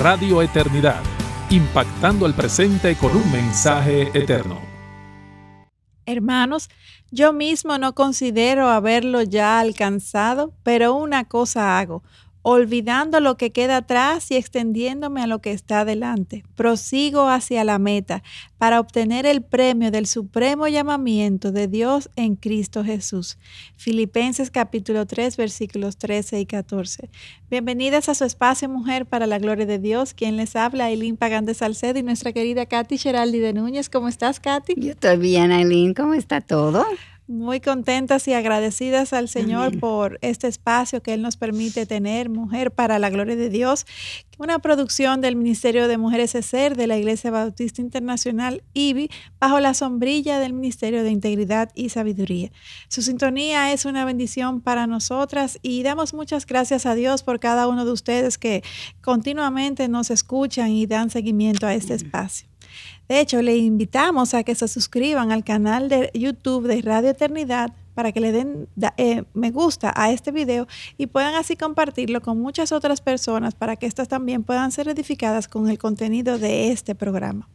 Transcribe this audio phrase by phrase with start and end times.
[0.00, 1.02] Radio Eternidad,
[1.50, 4.58] impactando el presente con un mensaje eterno.
[6.06, 6.70] Hermanos,
[7.10, 12.02] yo mismo no considero haberlo ya alcanzado, pero una cosa hago
[12.42, 16.44] olvidando lo que queda atrás y extendiéndome a lo que está delante.
[16.54, 18.22] Prosigo hacia la meta
[18.56, 23.38] para obtener el premio del supremo llamamiento de Dios en Cristo Jesús.
[23.76, 27.10] Filipenses capítulo 3 versículos 13 y 14.
[27.50, 30.14] Bienvenidas a su espacio Mujer para la Gloria de Dios.
[30.14, 33.90] Quien les habla, Aileen Pagán de Salcedo y nuestra querida Katy Geraldi de Núñez.
[33.90, 34.74] ¿Cómo estás, Katy?
[34.76, 35.94] Yo estoy bien, Aileen.
[35.94, 36.86] ¿Cómo está todo?
[37.30, 42.72] Muy contentas y agradecidas al Señor por este espacio que Él nos permite tener, Mujer
[42.72, 43.86] para la Gloria de Dios,
[44.38, 49.74] una producción del Ministerio de Mujeres ESER de la Iglesia Bautista Internacional IBI, bajo la
[49.74, 52.50] sombrilla del Ministerio de Integridad y Sabiduría.
[52.88, 57.68] Su sintonía es una bendición para nosotras y damos muchas gracias a Dios por cada
[57.68, 58.64] uno de ustedes que
[59.02, 62.49] continuamente nos escuchan y dan seguimiento a este espacio.
[63.10, 67.72] De hecho, le invitamos a que se suscriban al canal de YouTube de Radio Eternidad
[67.92, 72.40] para que le den eh, me gusta a este video y puedan así compartirlo con
[72.40, 76.94] muchas otras personas para que éstas también puedan ser edificadas con el contenido de este
[76.94, 77.48] programa.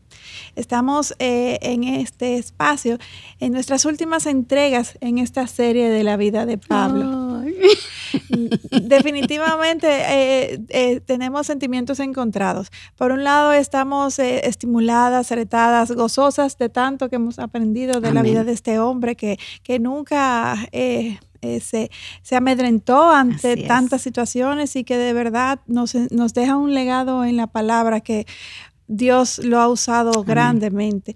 [0.57, 2.97] Estamos eh, en este espacio
[3.39, 7.24] en nuestras últimas entregas en esta serie de la vida de Pablo.
[8.81, 12.71] Definitivamente eh, tenemos sentimientos encontrados.
[12.95, 18.43] Por un lado, estamos estimuladas, retadas, gozosas de tanto que hemos aprendido de la vida
[18.43, 24.97] de este hombre que, que nunca eh, eh, se, amedrentó ante tantas situaciones y que
[24.97, 25.93] de verdad nos,
[26.33, 28.25] deja un legado en la palabra que
[28.87, 31.15] Dios lo ha usado grandemente.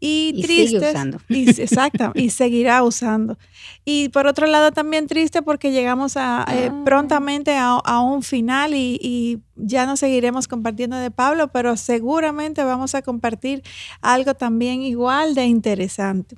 [0.00, 0.90] Y, triste.
[0.90, 1.18] usando.
[1.28, 3.36] Y, exacto, y seguirá usando.
[3.84, 6.82] Y por otro lado también triste porque llegamos a, eh, ah.
[6.84, 12.94] prontamente a, un final y, y, ya no seguiremos compartiendo de Pablo, pero seguramente vamos
[12.94, 13.62] a compartir
[14.00, 16.36] algo también igual de interesante.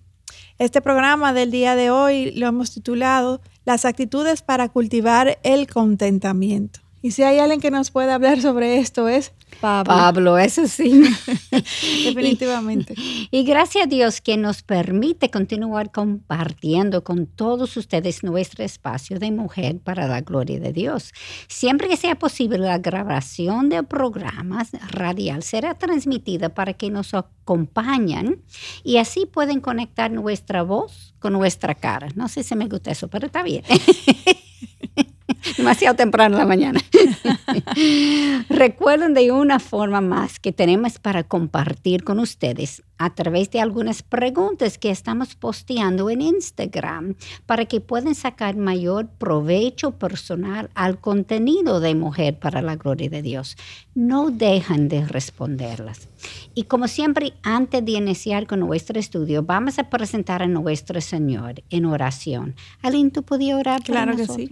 [0.59, 6.81] Este programa del día de hoy lo hemos titulado Las actitudes para cultivar el contentamiento.
[7.03, 9.95] Y si hay alguien que nos pueda hablar sobre esto es Pablo.
[9.95, 11.03] Pablo, eso sí.
[12.05, 12.95] Definitivamente.
[13.31, 19.31] Y, gracias a Dios que nos permite continuar compartiendo con todos ustedes nuestro espacio de
[19.31, 21.13] mujer para la gloria de Dios.
[21.49, 28.43] Siempre que sea posible, la grabación de programas radial será transmitida para que nos acompañen
[28.85, 32.09] y así pueden conectar nuestra voz con nuestra cara.
[32.15, 33.65] No sé si me gusta eso, pero está bien.
[35.57, 36.81] demasiado temprano en la mañana.
[38.49, 44.03] Recuerden de una forma más que tenemos para compartir con ustedes a través de algunas
[44.03, 47.15] preguntas que estamos posteando en Instagram
[47.47, 53.23] para que puedan sacar mayor provecho personal al contenido de Mujer para la Gloria de
[53.23, 53.57] Dios.
[53.95, 56.09] No dejan de responderlas.
[56.55, 61.63] Y como siempre, antes de iniciar con nuestro estudio, vamos a presentar a nuestro Señor
[61.71, 62.55] en oración.
[62.83, 63.83] Aline, ¿tú podías orar?
[63.83, 64.51] Claro que sí.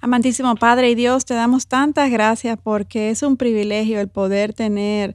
[0.00, 5.14] Amantísimo Padre y Dios, te damos tantas gracias porque es un privilegio el poder tener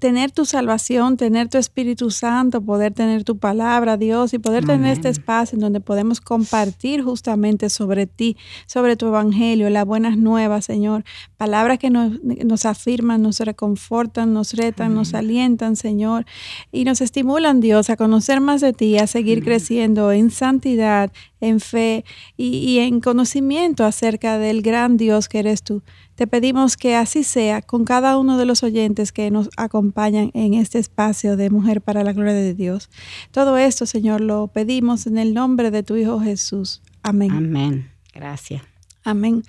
[0.00, 4.92] tener tu salvación, tener tu Espíritu Santo, poder tener tu palabra, Dios, y poder tener
[4.92, 8.36] este espacio en donde podemos compartir justamente sobre ti,
[8.66, 11.04] sobre tu evangelio, las buenas nuevas, Señor.
[11.36, 16.24] Palabras que nos, afirman, nos reconfortan, nos retan, nos alientan, Señor,
[16.72, 21.60] y nos estimulan, Dios, a conocer más de ti, a seguir creciendo en santidad, en
[21.60, 22.04] fe
[22.36, 25.82] y, en conocimiento acerca del gran Dios que eres tú.
[26.14, 30.54] Te pedimos que así sea con cada uno de los oyentes que nos acompañan en
[30.54, 32.90] este espacio de Mujer para la Gloria de Dios.
[33.30, 36.82] Todo esto, Señor, lo pedimos en el nombre de tu Hijo Jesús.
[37.02, 37.30] Amén.
[37.30, 37.90] Amén.
[38.12, 38.69] Gracias.
[39.02, 39.42] Amén.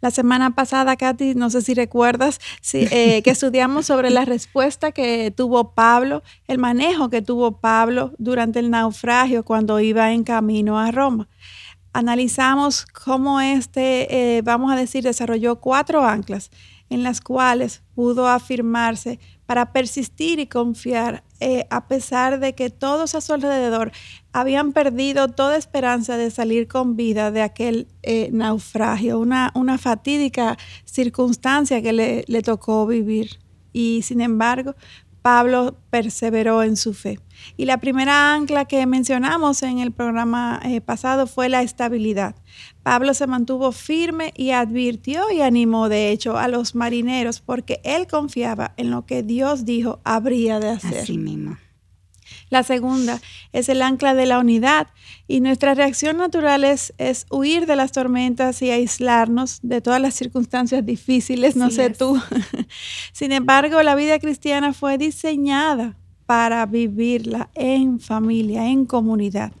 [0.00, 2.40] La semana pasada, Katy, no sé si recuerdas,
[2.72, 8.58] eh, que estudiamos sobre la respuesta que tuvo Pablo, el manejo que tuvo Pablo durante
[8.58, 11.28] el naufragio cuando iba en camino a Roma
[11.96, 16.50] analizamos cómo este, eh, vamos a decir, desarrolló cuatro anclas
[16.90, 23.14] en las cuales pudo afirmarse para persistir y confiar, eh, a pesar de que todos
[23.14, 23.92] a su alrededor
[24.32, 30.56] habían perdido toda esperanza de salir con vida de aquel eh, naufragio, una, una, fatídica
[30.84, 33.38] circunstancia que le, le tocó vivir.
[33.72, 34.74] Y sin embargo,
[35.26, 37.18] Pablo perseveró en su fe.
[37.56, 42.36] Y la primera ancla que mencionamos en el programa eh, pasado fue la estabilidad.
[42.84, 48.06] Pablo se mantuvo firme y advirtió y animó, de hecho, a los marineros porque él
[48.06, 50.98] confiaba en lo que Dios dijo habría de hacer.
[50.98, 51.56] Así mismo.
[52.48, 53.20] La segunda
[53.52, 54.88] es el ancla de la unidad
[55.26, 56.92] y nuestra reacción natural es,
[57.30, 62.20] huir de las tormentas y aislarnos de todas las circunstancias difíciles, no sé tú.
[63.12, 65.96] Sin embargo, la vida cristiana fue diseñada
[66.26, 69.52] para vivirla en familia, en comunidad.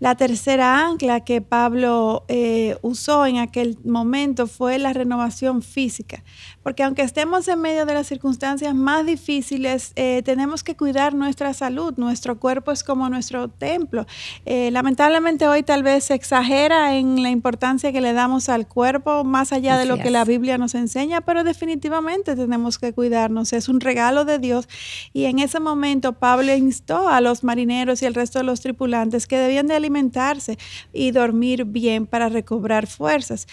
[0.00, 6.24] La tercera ancla que Pablo eh, usó en aquel momento fue la renovación física,
[6.62, 11.54] porque aunque estemos en medio de las circunstancias más difíciles, eh, tenemos que cuidar nuestra
[11.54, 11.94] salud.
[11.96, 14.06] Nuestro cuerpo es como nuestro templo.
[14.44, 19.24] Eh, lamentablemente hoy tal vez se exagera en la importancia que le damos al cuerpo,
[19.24, 23.52] más allá de lo que la Biblia nos enseña, pero definitivamente tenemos que cuidarnos.
[23.52, 24.68] Es un regalo de Dios.
[25.12, 29.26] Y en ese momento Pablo instó a los marineros y el resto de los tripulantes
[29.26, 30.58] que debían de alimentarse
[30.92, 33.46] y dormir bien para recobrar fuerzas.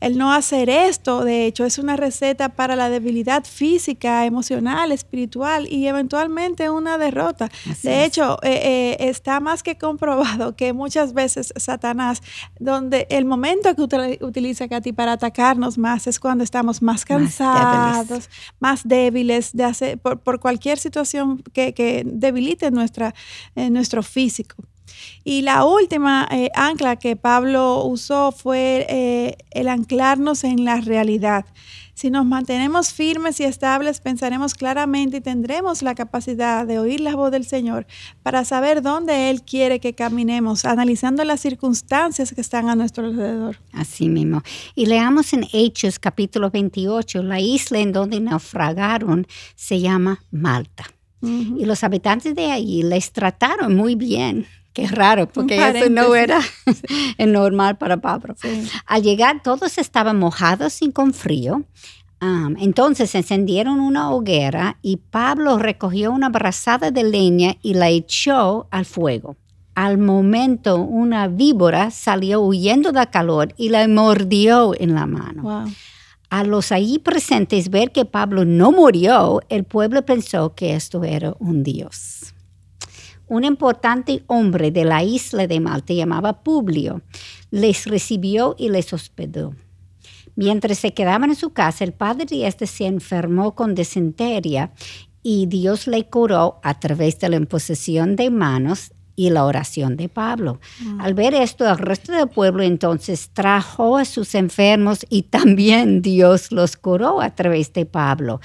[0.00, 5.66] El no hacer esto, de hecho, es una receta para la debilidad física, emocional, espiritual
[5.68, 7.50] y eventualmente una derrota.
[7.82, 12.22] de hecho, eh, eh, está más que comprobado que muchas veces Satanás,
[12.58, 18.28] donde el momento que utiliza Katy para atacarnos más es cuando estamos más cansados,
[18.60, 23.14] más débiles, de hacer, por, cualquier situación que, debilite nuestra,
[23.56, 24.56] eh, nuestro físico.
[25.24, 31.46] Y la última ancla que Pablo usó fue el anclarnos en la realidad.
[31.94, 37.14] Si nos mantenemos firmes y estables, pensaremos claramente y tendremos la capacidad de oír la
[37.14, 37.86] voz del Señor
[38.22, 43.58] para saber dónde Él quiere que caminemos, analizando las circunstancias que están a nuestro alrededor.
[43.72, 44.42] Así mismo.
[44.74, 50.84] Y leamos en Hechos capítulo 28, la isla en donde naufragaron se llama Malta.
[51.22, 54.46] Y los habitantes de allí les trataron muy bien.
[54.74, 56.40] Qué raro, porque eso no era
[57.18, 58.34] normal para Pablo.
[58.86, 61.62] Al llegar, todos estaban mojados y con frío.
[62.20, 68.84] entonces encendieron una hoguera y Pablo recogió una brazada de leña y la echó al
[68.84, 69.36] fuego.
[69.76, 75.66] Al momento, una víbora salió huyendo del calor y la mordió en la mano.
[76.30, 81.36] A los allí presentes ver que Pablo no murió, el pueblo pensó que esto era
[81.38, 82.33] un dios
[83.26, 87.02] un importante hombre de la isla de Malta llamaba Publio
[87.50, 89.54] les recibió y les hospedó.
[90.36, 94.72] Mientras se quedaban en su casa, el padre de este se enfermó con desenteria
[95.22, 100.08] y Dios le curó a través de la imposición de manos y la oración de
[100.08, 100.60] Pablo.
[100.80, 101.00] Mm.
[101.00, 106.50] Al ver esto, el resto del pueblo entonces trajo a sus enfermos y también Dios
[106.50, 108.40] los curó a través de Pablo.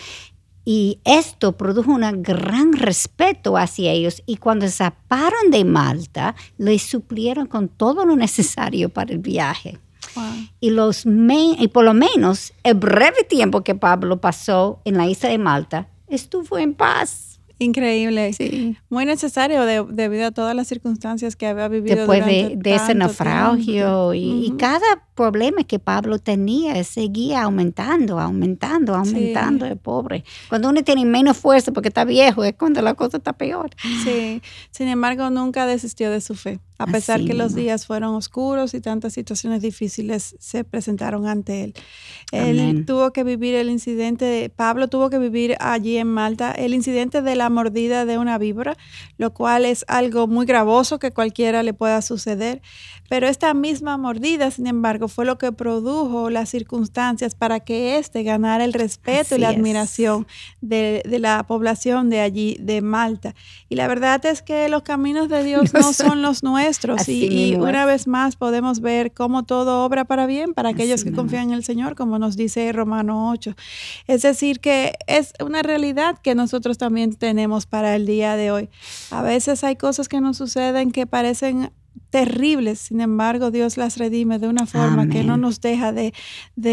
[0.71, 7.47] Y esto produjo un gran respeto hacia ellos y cuando zaparon de Malta, les suplieron
[7.47, 9.79] con todo lo necesario para el viaje.
[10.59, 15.29] Y, los y por lo menos el breve tiempo que Pablo pasó en la isla
[15.29, 17.39] de Malta, estuvo en paz.
[17.57, 18.31] Increíble.
[18.33, 18.77] Sí.
[18.89, 21.95] Muy necesario debido a todas las circunstancias que había vivido.
[21.95, 29.75] Después de, ese naufragio y, cada problema que Pablo tenía seguía aumentando, aumentando, aumentando de
[29.75, 30.23] pobre.
[30.47, 33.69] Cuando uno tiene menos fuerza porque está viejo es cuando la cosa está peor.
[34.05, 34.41] Sí.
[34.71, 36.61] Sin embargo, nunca desistió de su fe.
[36.77, 41.73] A pesar que los días fueron oscuros y tantas situaciones difíciles se presentaron ante él.
[42.31, 47.21] Él tuvo que vivir el incidente, Pablo tuvo que vivir allí en Malta, el incidente
[47.21, 48.77] de la mordida de una víbora,
[49.17, 52.61] lo cual es algo muy gravoso que cualquiera le pueda suceder.
[53.09, 58.23] Pero esta misma mordida, sin embargo, fue lo que produjo las circunstancias para que éste
[58.23, 60.27] ganara el respeto y la admiración
[60.61, 63.35] de, la población de allí, de Malta.
[63.67, 67.07] Y la verdad es que los caminos de Dios no son los nuestros.
[67.09, 71.49] Y, una vez más podemos ver cómo todo obra para bien para aquellos que confían
[71.49, 73.55] en el Señor, como nos dice Romano 8.
[74.07, 78.69] Es decir, que es una realidad que nosotros también tenemos para el día de hoy.
[79.11, 81.71] A veces hay cosas que nos suceden que parecen
[82.09, 86.13] terribles, sin embargo Dios las redime de una forma que no nos deja de,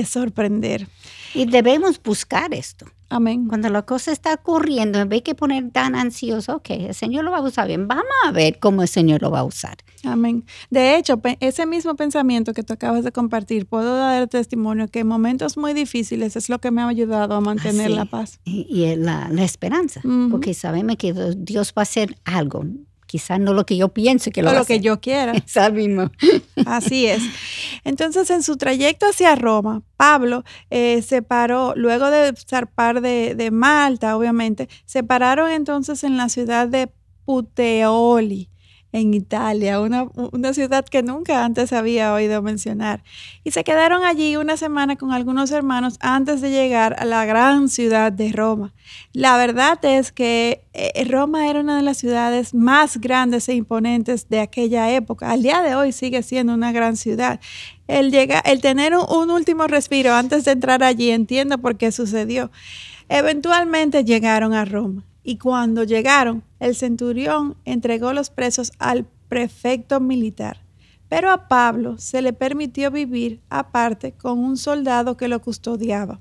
[0.04, 0.88] sorprender.
[1.34, 2.86] Y debemos buscar esto.
[3.08, 3.46] Amén.
[3.46, 7.30] Cuando la cosa está ocurriendo, en vez de poner tan ansioso, ok, el Señor lo
[7.30, 9.76] va a usar bien, vamos a ver cómo el Señor lo va a usar.
[10.02, 10.44] Amén.
[10.70, 15.06] De hecho, ese mismo pensamiento que tú acabas de compartir, puedo dar testimonio que en
[15.06, 18.40] momentos muy difíciles es lo que me ha ayudado a mantener la paz.
[18.44, 22.64] Y, la, esperanza, porque sabemos que Dios va a hacer algo
[23.06, 25.32] quizás no lo que yo piense que lo, lo que yo quiera.
[25.72, 26.10] mismo.
[26.66, 27.22] Así es.
[27.84, 33.50] Entonces, en su trayecto hacia Roma, Pablo eh, se paró, luego de zarpar de, de,
[33.50, 36.90] Malta, obviamente, se pararon entonces en la ciudad de
[37.24, 38.50] Puteoli
[38.96, 43.04] en Italia, una, una, ciudad que nunca antes había oído mencionar.
[43.44, 47.68] Y se quedaron allí una semana con algunos hermanos antes de llegar a la gran
[47.68, 48.72] ciudad de Roma.
[49.12, 54.30] La verdad es que eh, Roma era una de las ciudades más grandes e imponentes
[54.30, 55.30] de aquella época.
[55.30, 57.38] Al día de hoy sigue siendo una gran ciudad.
[57.88, 62.50] El, llega, el tener un último respiro antes de entrar allí, entiendo por qué sucedió.
[63.08, 70.62] Eventualmente llegaron a Roma y cuando llegaron, el centurión entregó los presos al prefecto militar.
[71.08, 76.20] Pero a Pablo se le permitió vivir aparte con un soldado que lo custodiaba.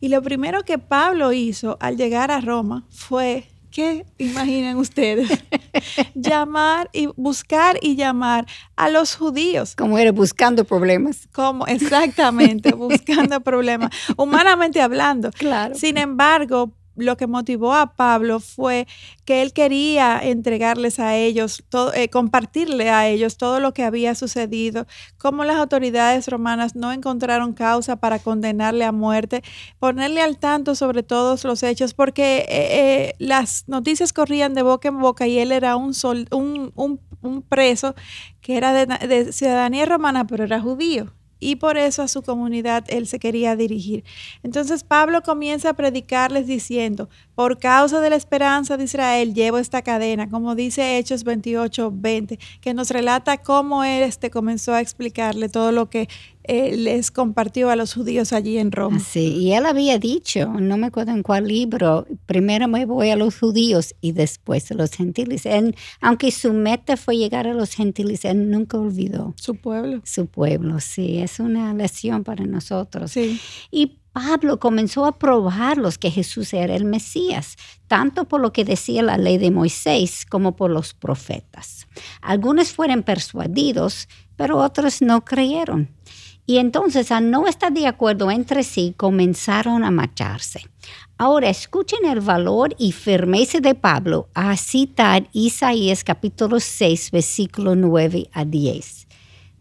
[0.00, 5.28] Y lo primero que Pablo hizo al llegar a Roma fue ¿Qué imaginan ustedes?
[6.14, 9.74] llamar y buscar y llamar a los judíos.
[9.74, 11.28] Como era buscando problemas.
[11.32, 15.30] Como exactamente, buscando problemas, humanamente hablando.
[15.32, 15.74] Claro.
[15.74, 18.86] Sin embargo, lo que motivó a Pablo fue
[19.24, 24.86] que él quería entregarles a ellos, eh, compartirle a ellos todo lo que había sucedido,
[25.18, 29.42] cómo las autoridades romanas no encontraron causa para condenarle a muerte,
[29.78, 34.88] ponerle al tanto sobre todos los hechos, porque eh, eh, las noticias corrían de boca
[34.88, 35.92] en boca y él era un,
[36.30, 36.72] un,
[37.22, 37.94] un, preso
[38.40, 41.12] que era de ciudadanía romana, pero era judío
[41.46, 44.02] y por eso a su comunidad él se quería dirigir.
[44.42, 49.82] Entonces Pablo comienza a predicarles diciendo, por causa de la esperanza de Israel llevo esta
[49.82, 55.50] cadena, como dice Hechos 28, 20, que nos relata cómo él este, comenzó a explicarle
[55.50, 56.08] todo lo que
[56.44, 59.00] eh, les compartió a los judíos allí en Roma.
[59.00, 63.16] Sí, y él había dicho, no me acuerdo en cuál libro, primero me voy a
[63.16, 65.42] los judíos y después a los gentiles.
[66.00, 69.34] aunque su meta fue llegar a los gentiles, él nunca olvidó.
[69.36, 70.00] Su pueblo.
[70.04, 73.10] Su pueblo, sí, es una lección para nosotros.
[73.10, 73.38] Sí.
[73.70, 77.56] Y Pablo comenzó a probarlos que Jesús era el Mesías,
[77.86, 81.86] tanto por lo que decía la ley de Moisés como por los profetas.
[82.22, 85.90] Algunos fueron persuadidos, pero otros no creyeron.
[86.46, 90.62] Y entonces, al no estar de acuerdo entre sí, comenzaron a marcharse.
[91.18, 98.30] Ahora escuchen el valor y firmeza de Pablo a citar Isaías capítulo 6, versículo 9
[98.32, 99.08] a 10.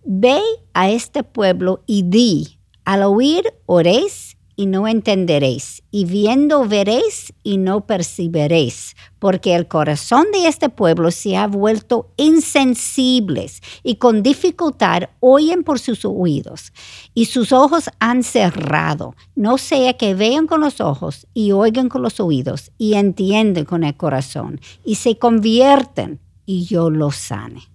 [0.06, 0.40] Ve
[0.74, 7.58] a este pueblo y di, al oír oréis y no entenderéis, y viendo veréis y
[7.58, 15.10] no percibiréis, porque el corazón de este pueblo se ha vuelto insensibles y con dificultad
[15.20, 16.72] oyen por sus oídos,
[17.14, 22.02] y sus ojos han cerrado, no sea que vean con los ojos y oigan con
[22.02, 27.75] los oídos y entienden con el corazón, y se convierten y yo los sane.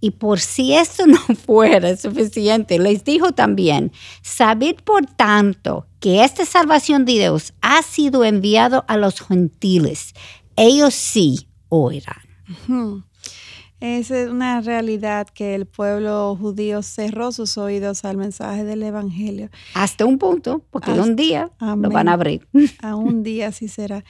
[0.00, 6.44] Y por si eso no fuera suficiente, les dijo también, sabed por tanto que esta
[6.44, 10.14] salvación de Dios ha sido enviado a los gentiles.
[10.56, 12.22] Ellos sí oirán.
[13.80, 19.50] Es una realidad que el pueblo judío cerró sus oídos al mensaje del Evangelio.
[19.74, 22.48] Hasta un punto, porque un día lo van a abrir.
[22.82, 24.04] A un día así será.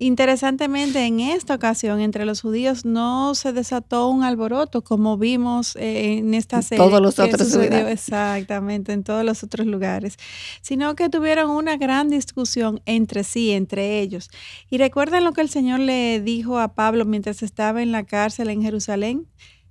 [0.00, 6.18] Interesantemente, en esta ocasión, entre los judíos no se desató un alboroto como vimos eh,
[6.18, 6.84] en esta serie.
[6.84, 7.92] Todos los otros lugares.
[7.92, 10.16] Exactamente, en todos los otros lugares,
[10.62, 14.30] sino que tuvieron una gran discusión entre sí, entre ellos.
[14.70, 18.50] Y recuerdan lo que el Señor le dijo a Pablo mientras estaba en la cárcel
[18.50, 19.26] en Jerusalén.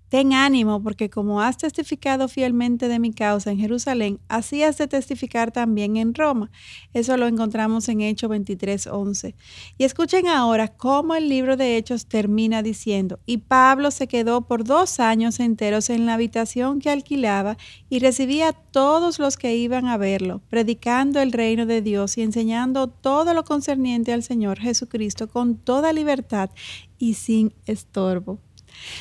[0.10, 4.88] Ten ánimo, porque como has testificado fielmente de mi causa en Jerusalén, así has de
[4.88, 6.50] testificar también en Roma.
[6.94, 9.36] Eso lo encontramos en Hechos 23:11.
[9.78, 14.64] Y escuchen ahora cómo el libro de Hechos termina diciendo, y Pablo se quedó por
[14.64, 17.58] dos años enteros en la habitación que alquilaba
[17.90, 22.22] y recibía a todos los que iban a verlo, predicando el reino de Dios y
[22.22, 26.50] enseñando todo lo concerniente al Señor Jesucristo con toda libertad
[26.98, 28.40] y sin estorbo.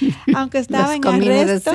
[0.35, 1.73] Aunque estaba en arresto.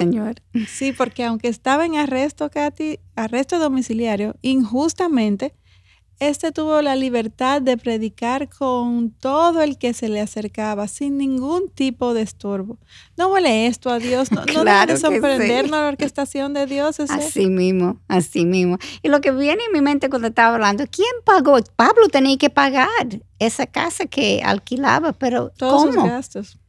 [0.68, 5.54] Sí, porque aunque estaba en arresto, Katy, arresto domiciliario, injustamente,
[6.22, 11.70] este tuvo la libertad de predicar con todo el que se le acercaba, sin ningún
[11.70, 12.78] tipo de estorbo.
[13.18, 17.00] No huele esto a Dios, no, claro debe sorprendernos la orquestación de Dios.
[17.00, 18.78] Así mismo, así mismo.
[19.02, 21.58] Y lo que viene en mi mente cuando estaba hablando, ¿quién pagó?
[21.76, 25.94] Pablo tenía que pagar esa casa que alquilaba, pero Todos ¿cómo?
[25.94, 26.61] Sus gastos.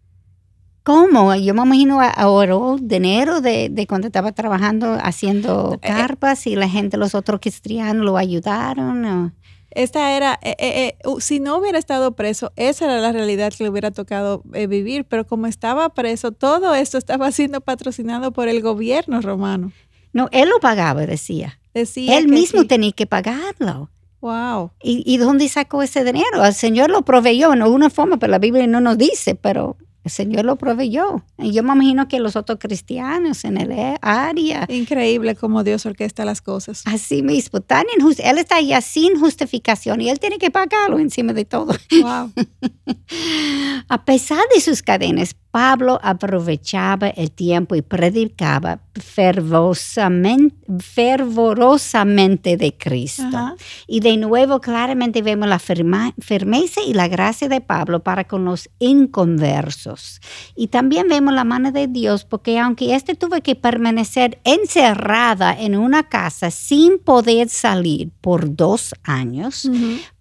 [0.82, 1.34] ¿Cómo?
[1.36, 5.88] Yo me imagino ahorró dinero de, de, cuando estaba trabajando haciendo eh, eh.
[5.88, 9.32] carpas y la gente, los otros cristianos lo ayudaron.
[9.70, 13.90] Esta era, eh, si no hubiera estado preso, esa era la realidad que le hubiera
[13.90, 19.72] tocado vivir, pero como estaba preso, todo esto estaba siendo patrocinado por el gobierno romano.
[20.12, 21.58] No, él lo pagaba, decía.
[21.72, 23.88] Decía él mismo tenía que pagarlo.
[24.20, 24.72] Wow.
[24.82, 26.44] ¿Y, ¿Y dónde sacó ese dinero?
[26.44, 30.10] El Señor lo proveyó en alguna forma, pero la Biblia no nos dice, pero El
[30.10, 31.24] Señor lo proveyó.
[31.38, 34.66] Y yo me imagino que los otros cristianos en el área.
[34.68, 36.82] Increíble cómo Dios orquesta las cosas.
[36.86, 37.60] Así mismo.
[37.60, 37.84] Tan
[38.18, 41.74] él está allá sin justificación y él tiene que pagarlo encima de todo.
[42.00, 42.32] Wow.
[43.88, 53.22] A pesar de sus cadenas, Pablo aprovechaba el tiempo y predicaba fervorosamente, fervorosamente de Cristo.
[53.28, 53.54] Ajá.
[53.86, 58.46] Y de nuevo claramente vemos la firma- firmeza y la gracia de Pablo para con
[58.46, 60.20] los inconversos.
[60.56, 65.76] Y también vemos la mano de Dios porque aunque éste tuvo que permanecer encerrada en
[65.76, 69.70] una casa sin poder salir por dos años.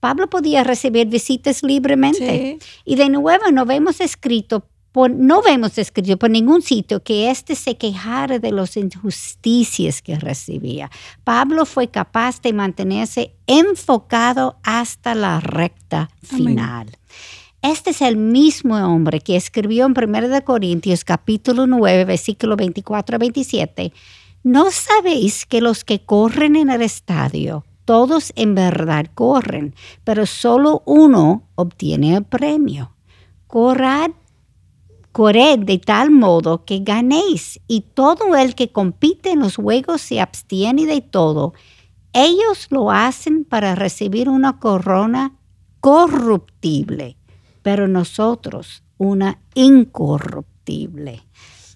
[0.01, 2.59] Pablo podía recibir visitas libremente.
[2.59, 2.67] Sí.
[2.83, 7.55] Y de nuevo no vemos escrito por, no vemos escrito por ningún sitio que éste
[7.55, 10.91] se quejara de las injusticias que recibía.
[11.23, 16.45] Pablo fue capaz de mantenerse enfocado hasta la recta Amén.
[16.45, 16.97] final.
[17.61, 23.15] Este es el mismo hombre que escribió en 1 de Corintios capítulo 9, versículo 24
[23.15, 23.93] a 27.
[24.43, 30.81] ¿No sabéis que los que corren en el estadio, todos en verdad corren, pero solo
[30.87, 32.93] uno obtiene el premio?
[33.45, 34.11] Corred,
[35.11, 40.19] corred de tal modo que ganéis, y todo el que compite en los juegos se
[40.19, 41.53] abstiene de todo.
[42.13, 45.35] Ellos lo hacen para recibir una corona
[45.79, 47.17] corruptible,
[47.61, 51.23] pero nosotros una incorruptible.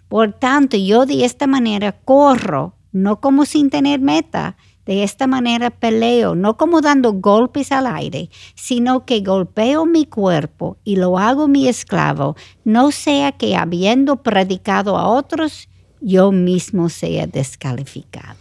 [0.08, 5.70] Por tanto, yo de esta manera corro, no como sin tener meta, de esta manera
[5.72, 11.48] peleo, no como dando golpes al aire, sino que golpeo mi cuerpo y lo hago
[11.48, 15.68] mi esclavo, no sea que habiendo predicado a otros,
[16.02, 18.36] yo mismo sea descalificado.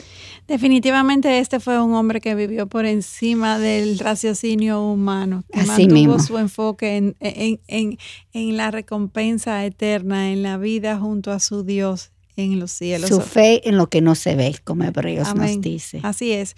[0.47, 5.95] Definitivamente este fue un hombre que vivió por encima del raciocinio humano, que Así mantuvo
[5.95, 6.19] mismo.
[6.19, 7.99] su enfoque en, en, en,
[8.35, 13.09] en la recompensa eterna, en la vida junto a su Dios en los cielos.
[13.09, 15.55] Su fe en lo que no se ve, como Hebreos Amén.
[15.55, 16.01] nos dice.
[16.03, 16.55] Así es.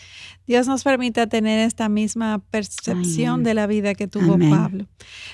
[0.47, 3.45] Dios nos permita tener esta misma percepción Amén.
[3.45, 4.51] de la vida que tuvo Amén.
[4.51, 4.87] Pablo.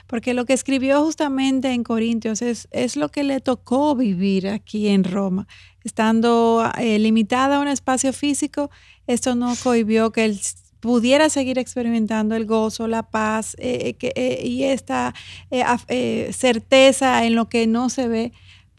[0.07, 4.89] Porque lo que escribió justamente en Corintios es, es lo que le tocó vivir aquí
[4.89, 5.47] en Roma.
[5.85, 8.71] Estando eh, limitada a un espacio físico,
[9.07, 10.41] esto no cohibió que él
[10.83, 15.15] pudiera seguir experimentando el gozo, la paz eh, que, eh, y esta
[15.53, 18.33] eh, eh, certeza en lo que no se ve,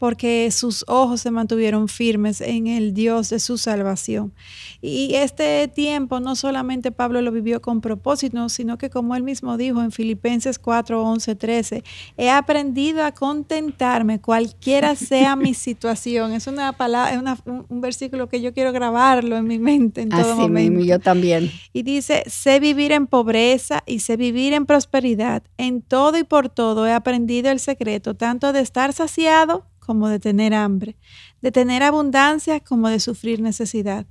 [0.04, 4.34] porque sus ojos se mantuvieron firmes en el Dios de su salvación.
[4.82, 9.56] Y este tiempo no solamente Pablo lo vivió con propósito, sino que como él mismo
[9.56, 11.84] dijo en Filipenses 4, 11, 13,
[12.18, 16.32] he aprendido a contentarme cualquiera sea mi situación.
[16.32, 20.02] Es una palabra, es una- un, un versículo que yo quiero grabarlo en mi mente
[20.02, 20.72] en todo Así momento.
[20.72, 21.50] mismo, yo también.
[21.72, 25.44] Y dice, sé vivir en pobreza y sé vivir en prosperidad.
[25.56, 30.18] En todo y por todo he aprendido el secreto, tanto de estar saciado como de
[30.18, 30.96] tener hambre,
[31.40, 34.06] de tener abundancia como de sufrir necesidad.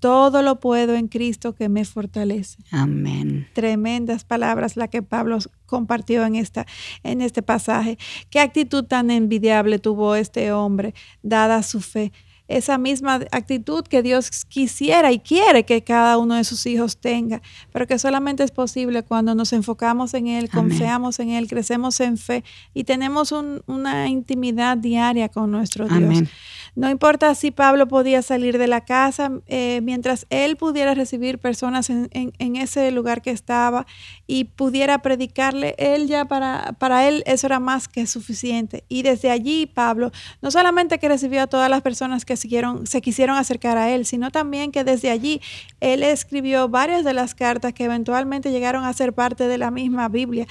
[0.00, 2.58] Todo lo puedo en Cristo que me fortalece.
[2.70, 3.48] Amén.
[3.52, 6.66] Tremendas palabras la que Pablo compartió en, esta,
[7.02, 7.98] en este pasaje.
[8.30, 12.12] Qué actitud tan envidiable tuvo este hombre, dada su fe
[12.50, 17.40] esa misma actitud que Dios quisiera y quiere que cada uno de sus hijos tenga,
[17.72, 20.68] pero que solamente es posible cuando nos enfocamos en Él, Amén.
[20.68, 26.02] confiamos en Él, crecemos en fe y tenemos un- una intimidad diaria con nuestro Dios.
[26.02, 26.28] Amén.
[26.76, 31.90] No importa si Pablo podía salir de la casa, eh, mientras él pudiera recibir personas
[31.90, 33.86] en, en- en ese lugar que estaba
[34.28, 38.84] y pudiera predicarle, él ya para, para él eso era más que suficiente.
[38.88, 42.36] Y desde allí Pablo, no solamente que recibió a todas las personas que
[42.84, 45.40] se quisieron acercar a él, sino también que desde allí
[45.80, 50.08] él escribió varias de las cartas que eventualmente llegaron a ser parte de la misma
[50.08, 50.46] Biblia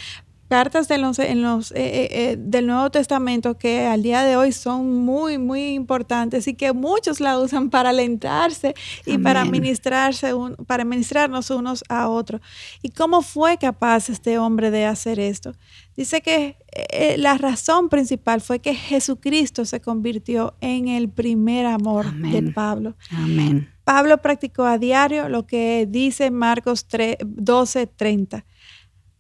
[0.50, 5.06] cartas en los, eh, eh, eh, del Nuevo Testamento que al día de hoy son
[5.06, 8.74] muy, muy importantes y que muchos la usan para alentarse
[9.06, 12.42] y para ministrarse, un- para ministrarnos unos a otros.
[12.82, 15.54] ¿Y cómo fue capaz este hombre de hacer esto?
[15.96, 16.58] Dice que
[16.92, 22.42] eh, la razón principal fue que Jesucristo se convirtió en el primer amor de.
[22.54, 22.96] Pablo.
[23.12, 23.70] Amén.
[23.84, 28.46] Pablo practicó a diario lo que dice Marcos 3, 12, 30.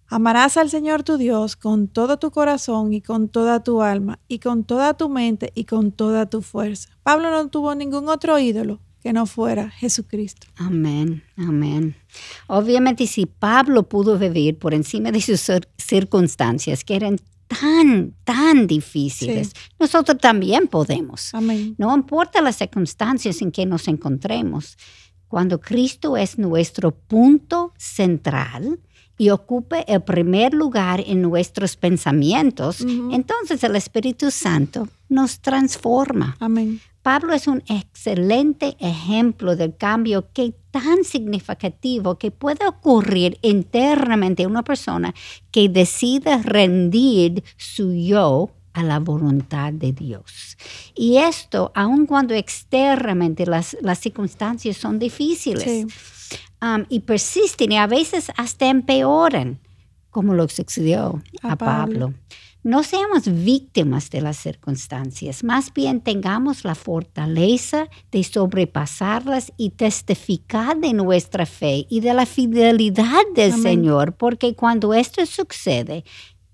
[0.09, 4.39] Amarás al Señor tu Dios con todo tu corazón y con toda tu alma y
[4.39, 6.89] con toda tu mente y con toda tu fuerza.
[7.03, 10.47] Pablo no tuvo ningún otro ídolo que no fuera Jesucristo.
[10.57, 11.95] Amén, amén.
[12.47, 17.17] Obviamente si Pablo pudo vivir por encima de sus cir- circunstancias que eran
[17.47, 21.33] tan, tan difíciles, nosotros también podemos.
[21.33, 21.75] Amén.
[21.77, 24.77] No importa las circunstancias en que nos encontremos,
[25.27, 28.79] cuando Cristo es nuestro punto central
[29.19, 32.79] y ocupe el primer lugar en nuestros pensamientos,
[33.11, 36.37] entonces el Espíritu Santo nos transforma.
[36.39, 36.79] Amén.
[37.01, 44.51] Pablo es un excelente ejemplo del cambio que tan significativo que puede ocurrir internamente en
[44.51, 45.13] una persona
[45.51, 50.57] que decide rendir su yo a la voluntad de Dios.
[50.95, 55.87] Y esto, aun cuando externamente las, las circunstancias son difíciles.
[56.61, 59.59] Um, y persisten y a veces hasta empeoran,
[60.09, 62.13] como lo sucedió a, Pablo.
[62.61, 70.77] No seamos víctimas de las circunstancias, más bien tengamos la fortaleza de sobrepasarlas y testificar
[70.77, 76.03] de nuestra fe y de la fidelidad del Señor, porque cuando esto sucede,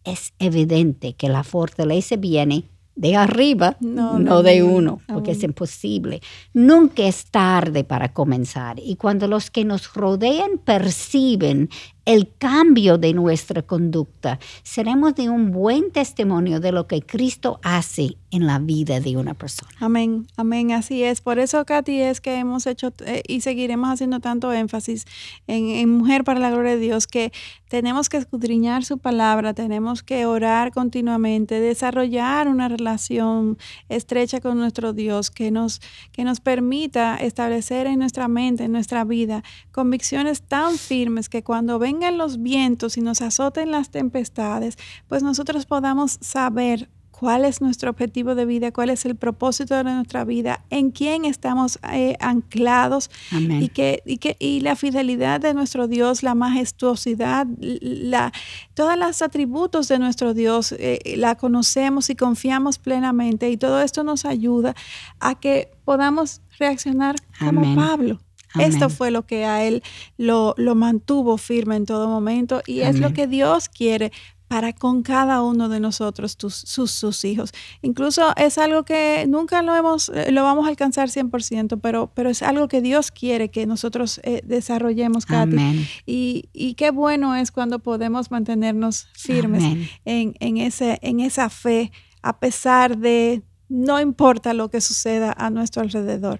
[0.04, 6.22] es evidente que la fortaleza viene de arriba, no, de uno, porque es imposible.
[6.54, 8.80] Nunca es tarde para comenzar.
[8.80, 11.70] Y cuando los que nos rodean perciben
[12.06, 18.18] el cambio de nuestra conducta, seremos de un buen testimonio de lo que Cristo hace
[18.32, 19.72] en la vida de una persona.
[19.80, 21.22] Amén, amén, así es.
[21.22, 25.06] Por eso, Katy, es que hemos hecho eh, y seguiremos haciendo tanto énfasis
[25.48, 27.32] en, Mujer para la Gloria de Dios, que
[27.70, 33.58] tenemos que escudriñar su palabra, tenemos que orar continuamente, desarrollar una relación
[33.90, 39.04] estrecha con nuestro Dios que nos, que nos permita establecer en nuestra mente, en nuestra
[39.06, 44.78] vida, convicciones tan firmes que cuando ven vengan los vientos y nos azoten las tempestades,
[45.08, 49.86] pues nosotros podamos saber cuál es nuestro objetivo de vida, cuál es el propósito de
[49.86, 55.54] nuestra vida, en quién estamos eh, anclados y que, y que y la fidelidad de
[55.54, 58.34] nuestro Dios, la majestuosidad, la,
[58.74, 64.04] todos los atributos de nuestro Dios eh, la conocemos y confiamos plenamente y todo esto
[64.04, 64.76] nos ayuda
[65.22, 68.20] a que podamos reaccionar como Pablo.
[68.60, 69.84] Esto fue lo que a él
[70.18, 74.12] lo, mantuvo firme en todo momento y es lo que Dios quiere
[74.48, 77.52] para con cada uno de nosotros, sus, sus, hijos.
[77.82, 82.30] Incluso es algo que nunca lo, hemos, eh, lo vamos a alcanzar 100%, pero, pero
[82.30, 85.88] es algo que Dios quiere que nosotros eh, desarrollemos, Katy.
[86.06, 91.92] Y, y, qué bueno es cuando podemos mantenernos firmes en, en, ese, en esa fe,
[92.22, 96.40] a pesar de no importa lo que suceda a nuestro alrededor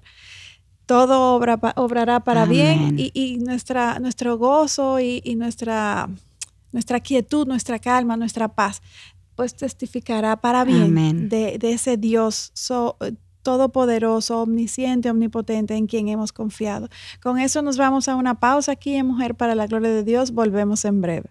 [0.86, 6.10] todo obra, obrará para bien y, nuestra, nuestro gozo y, nuestra,
[6.72, 8.82] nuestra quietud, nuestra calma, nuestra paz,
[9.36, 12.52] pues testificará para bien de, ese Dios
[13.42, 16.90] todopoderoso, omnisciente, omnipotente en quien hemos confiado.
[17.22, 20.32] Con eso nos vamos a una pausa aquí en Mujer para la Gloria de Dios.
[20.32, 21.30] Volvemos en breve.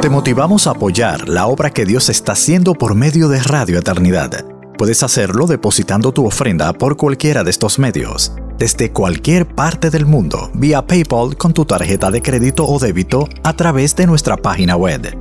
[0.00, 4.57] Te motivamos a apoyar la obra que Dios está haciendo por medio de Radio Eternidad.
[4.78, 10.52] Puedes hacerlo depositando tu ofrenda por cualquiera de estos medios, desde cualquier parte del mundo,
[10.54, 15.18] vía PayPal con tu tarjeta de crédito o débito a través de nuestra página web.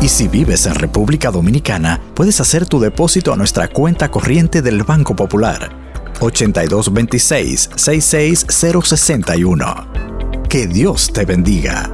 [0.00, 4.82] Y si vives en República Dominicana, puedes hacer tu depósito a nuestra cuenta corriente del
[4.82, 5.70] Banco Popular
[6.18, 9.86] 8226 66061.
[10.48, 11.92] Que Dios te bendiga.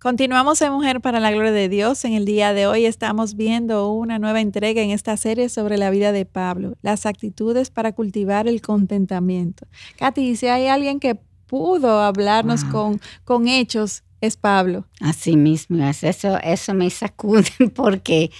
[0.00, 2.06] Continuamos en Mujer para la Gloria de Dios.
[2.06, 5.90] En el día de hoy estamos viendo una nueva entrega en esta serie sobre la
[5.90, 9.66] vida de Pablo, las actitudes para cultivar el contentamiento.
[9.98, 14.86] Katy, si hay alguien que pudo hablarnos con, con hechos, es Pablo.
[15.00, 18.30] Así mismo, eso, eso me sacude porque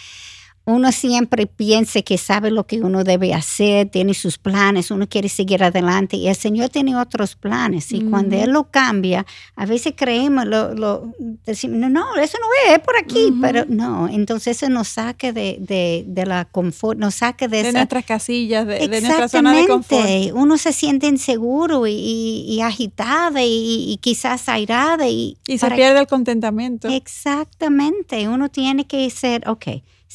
[0.70, 5.28] uno siempre piensa que sabe lo que uno debe hacer, tiene sus planes, uno quiere
[5.28, 9.94] seguir adelante y el Señor tiene otros planes y cuando Él lo cambia, a veces
[9.96, 11.12] creemos, lo, lo
[11.44, 15.58] decimos, no, no, eso no es, por aquí, pero no, entonces eso nos saca de,
[15.60, 19.66] de, de la confort, nos saca de, de nuestras casillas, de, de, nuestra zona de
[19.66, 20.08] confort.
[20.34, 25.08] Uno se siente inseguro y, y, agitada y, quizás airada.
[25.08, 26.88] Y, y se pierde el contentamiento.
[26.88, 29.68] Exactamente, uno tiene que ser, ok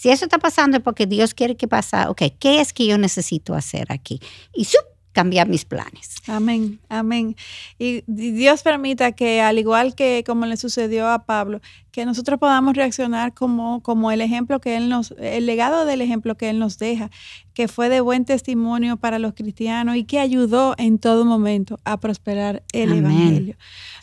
[0.05, 2.95] si eso está pasando es porque Dios quiere que pase, ok, ¿qué es que yo
[2.95, 4.21] necesito hacer aquí?
[4.53, 4.85] Y ¡sup!
[5.13, 6.17] cambiar mis planes.
[6.27, 7.35] Amén, amén.
[7.79, 11.59] Y Dios permita que, al igual que como le sucedió a Pablo,
[11.95, 16.35] que nosotros podamos reaccionar como, como el ejemplo que Él nos, el legado del ejemplo
[16.35, 17.09] que Él nos deja,
[17.53, 21.97] que fue de buen testimonio para los cristianos y que ayudó en todo momento a
[21.97, 23.55] prosperar el Evangelio.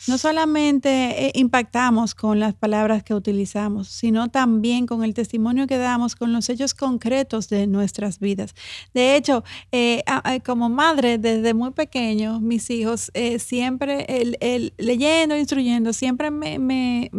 [0.07, 5.77] No solamente eh, impactamos con las palabras que utilizamos, sino también con el testimonio que
[5.77, 8.55] damos, con los hechos concretos de nuestras vidas.
[8.95, 10.03] De hecho, eh,
[10.43, 17.11] como madre, desde muy pequeño, mis hijos eh, siempre el, leyendo, instruyendo, siempre me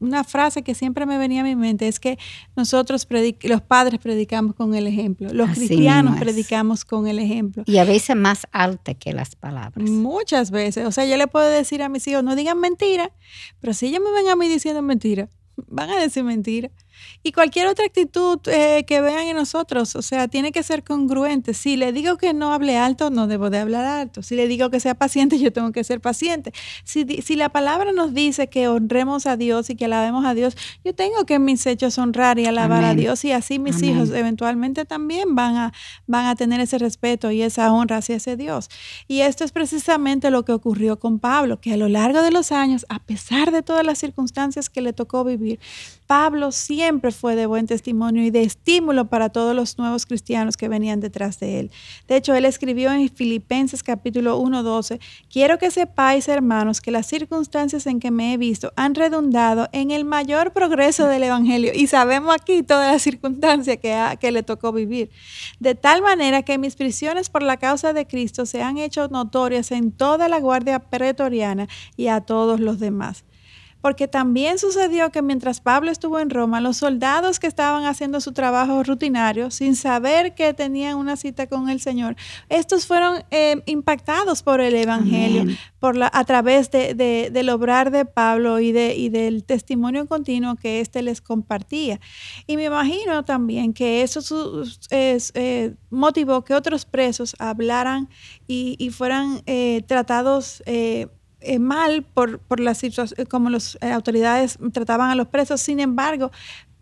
[0.00, 2.18] una frase que siempre me venía a mi mente es que
[2.56, 3.06] nosotros,
[3.42, 7.64] los padres, predicamos con el ejemplo, los cristianos predicamos con el ejemplo.
[7.66, 9.88] Y a veces más alta que las palabras.
[9.88, 10.86] Muchas veces.
[10.86, 13.12] O sea, yo le puedo decir a mis hijos, no digan mentira,
[13.60, 15.28] pero si ellos me ven a mí diciendo mentira,
[15.66, 16.70] van a decir mentira.
[17.22, 21.54] Y cualquier otra actitud eh, que vean en nosotros, o sea, tiene que ser congruente.
[21.54, 24.22] Si le digo que no hable alto, no debo de hablar alto.
[24.22, 26.52] Si le digo que sea paciente, yo tengo que ser paciente.
[26.84, 30.56] Si, si la palabra nos dice que honremos a Dios y que alabemos a Dios,
[30.84, 34.10] yo tengo que en mis hechos honrar y alabar a Dios y así mis hijos
[34.10, 35.72] eventualmente también van a,
[36.06, 38.68] van a tener ese respeto y esa honra hacia ese Dios.
[39.06, 42.52] Y esto es precisamente lo que ocurrió con Pablo, que a lo largo de los
[42.52, 45.58] años, a pesar de todas las circunstancias que le tocó vivir,
[46.08, 50.66] Pablo siempre fue de buen testimonio y de estímulo para todos los nuevos cristianos que
[50.66, 51.70] venían detrás de él.
[52.08, 57.86] De hecho, él escribió en Filipenses capítulo 1:12, quiero que sepáis, hermanos, que las circunstancias
[57.86, 61.72] en que me he visto han redundado en el mayor progreso del Evangelio.
[61.74, 65.10] Y sabemos aquí todas las circunstancias que, que le tocó vivir.
[65.60, 69.72] De tal manera que mis prisiones por la causa de Cristo se han hecho notorias
[69.72, 71.68] en toda la guardia pretoriana
[71.98, 73.24] y a todos los demás
[73.80, 78.32] porque también sucedió que mientras Pablo estuvo en Roma, los soldados que estaban haciendo su
[78.32, 82.16] trabajo rutinario, sin saber que tenían una cita con el Señor,
[82.48, 85.44] estos fueron eh, impactados por el Evangelio,
[85.78, 86.94] por la, a través de,
[87.32, 92.00] del obrar de Pablo y, de, y del testimonio continuo que éste les compartía.
[92.46, 98.08] Y me imagino también que eso eh, motivó que otros presos hablaran
[98.46, 100.62] y, fueran eh, tratados
[101.40, 105.60] eh, mal por, por la situación, como las eh, autoridades trataban a los presos.
[105.60, 106.30] Sin embargo,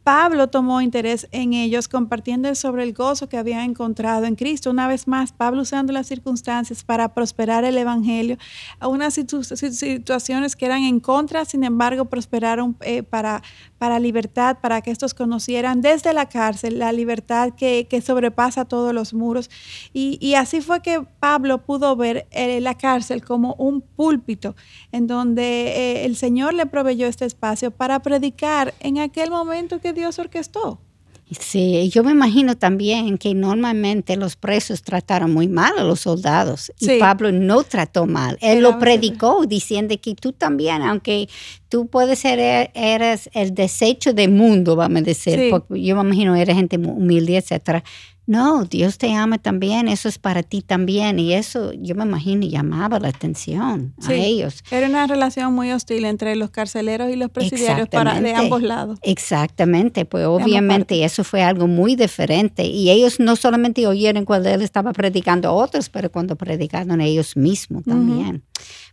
[0.07, 4.71] Pablo tomó interés en ellos, compartiendo sobre el gozo que había encontrado en Cristo.
[4.71, 8.39] Una vez más, Pablo usando las circunstancias para prosperar el Evangelio,
[8.79, 13.43] a unas situaciones que eran en contra, sin embargo, prosperaron eh, para,
[13.79, 19.15] para libertad, para que estos conocieran desde la cárcel la libertad que, sobrepasa todos los
[19.15, 19.51] muros.
[19.93, 24.55] Y, así fue que Pablo pudo ver eh, la cárcel como un púlpito
[24.93, 29.93] en donde eh, el Señor le proveyó este espacio para predicar en aquel momento que
[29.93, 30.81] Dios orquestó.
[31.29, 36.71] Sí, yo me imagino también que normalmente los presos trataron muy mal a los soldados
[36.79, 38.39] y Pablo no trató mal.
[38.41, 41.29] Él lo predicó diciendo que tú también, aunque
[41.69, 46.03] tú puedes ser, e, eres el desecho del mundo, vamos a decir, porque yo me
[46.03, 47.83] imagino eres gente humilde, etcétera
[48.27, 51.21] no, Dios te ama también, eso es para ti también.
[51.21, 54.65] Y eso, yo me imagino, llamaba la atención a ellos.
[54.71, 58.99] Era una relación muy hostil entre los carceleros y los presidiarios para, de ambos lados.
[59.03, 62.65] Exactamente, pues obviamente eso fue algo muy diferente.
[62.65, 67.05] Y ellos no solamente oyeron cuando él estaba predicando a otros, pero cuando predicaron a
[67.05, 68.43] ellos mismos también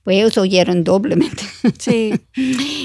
[0.04, 1.44] pues ellos oyeron doblemente.
[1.80, 2.14] Sí.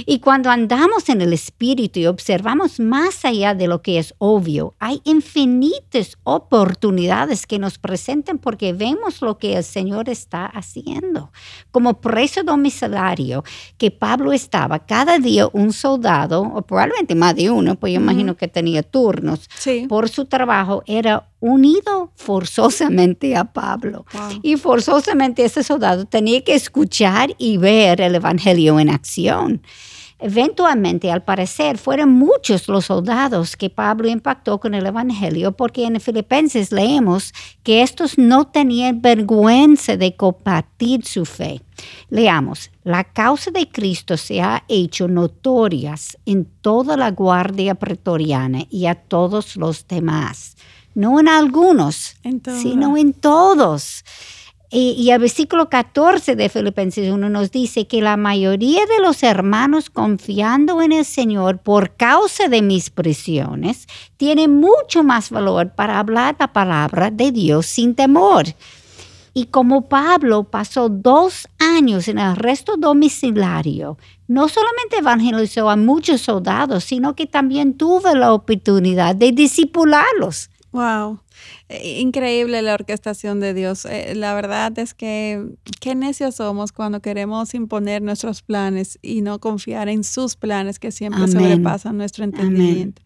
[0.06, 4.74] y cuando andamos en el Espíritu y observamos más allá de lo que es obvio,
[4.78, 11.30] hay infinitas oportunidades que nos presentan porque vemos lo que el Señor está haciendo.
[11.70, 13.44] Como preso domiciliario,
[13.76, 18.36] que Pablo estaba cada día un soldado, o probablemente más de uno, pues yo imagino
[18.36, 19.48] que tenía turnos,
[19.88, 24.04] por su trabajo, era unido forzosamente a Pablo.
[24.42, 29.62] Y forzosamente ese soldado tenía que escuchar y ver el Evangelio en acción.
[30.20, 36.00] Eventualmente, al parecer, fueron muchos los soldados que Pablo impactó con el Evangelio, porque en
[36.00, 41.60] Filipenses leemos que estos no tenían vergüenza de compartir su fe.
[42.10, 48.86] Leamos, la causa de Cristo se ha hecho notorias en toda la guardia pretoriana y
[48.86, 50.56] a todos los demás
[50.98, 52.16] no en algunos,
[52.60, 54.04] sino en todos.
[54.68, 59.90] Y, el versículo 14 de Filipenses 1 nos dice que la mayoría de los hermanos
[59.90, 66.34] confiando en el Señor por causa de mis prisiones, tienen mucho más valor para hablar
[66.40, 68.46] la palabra de Dios sin temor.
[69.32, 76.22] Y como Pablo pasó dos años en el arresto domiciliario, no solamente evangelizó a muchos
[76.22, 80.50] soldados, sino que también tuvo la oportunidad de discipularlos.
[80.70, 81.20] Wow,
[81.70, 83.86] eh, increíble la orquestación de Dios.
[83.86, 85.46] Eh, la verdad es que
[85.80, 90.92] qué necios somos cuando queremos imponer nuestros planes y no confiar en sus planes que
[90.92, 93.00] siempre sobrepasan nuestro entendimiento.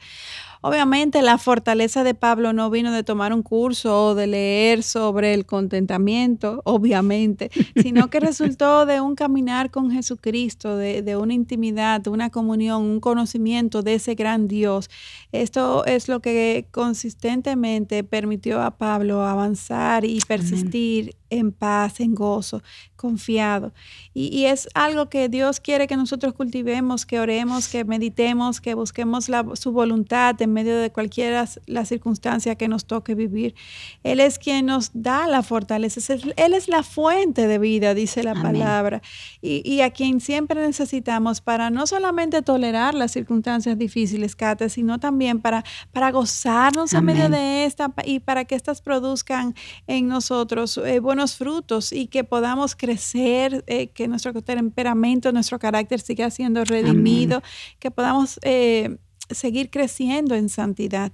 [0.64, 5.34] Obviamente la fortaleza de Pablo no vino de tomar un curso o de leer sobre
[5.34, 7.50] el contentamiento, obviamente,
[7.82, 12.82] sino que resultó de un caminar con Jesucristo, de, de, una intimidad, de una comunión,
[12.82, 14.88] un conocimiento de ese gran Dios.
[15.32, 22.62] Esto es lo que consistentemente permitió a Pablo avanzar y persistir en paz, en gozo,
[22.96, 23.72] confiado.
[24.14, 29.30] Y, es algo que Dios quiere que nosotros cultivemos, que oremos, que meditemos, que busquemos
[29.54, 33.54] su voluntad en medio de cualquiera la circunstancia que nos toque vivir.
[34.02, 36.14] Él es quien nos da la fortaleza.
[36.36, 39.00] Él es la fuente de vida, dice la palabra.
[39.40, 45.40] Y, a quien siempre necesitamos para no solamente tolerar las circunstancias difíciles, Kate, sino también
[45.40, 49.54] para, para gozarnos en medio de esta y para que éstas produzcan
[49.86, 56.00] en nosotros eh, buenos frutos y que podamos crecer, eh, que nuestro temperamento, nuestro carácter
[56.00, 57.42] siga siendo redimido,
[57.78, 58.98] que podamos eh,
[59.30, 61.12] seguir creciendo en santidad.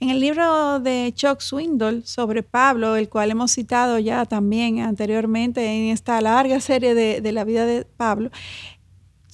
[0.00, 5.64] En el libro de Chuck Swindoll sobre Pablo, el cual hemos citado ya también anteriormente
[5.64, 8.30] en esta larga serie de, de la vida de Pablo,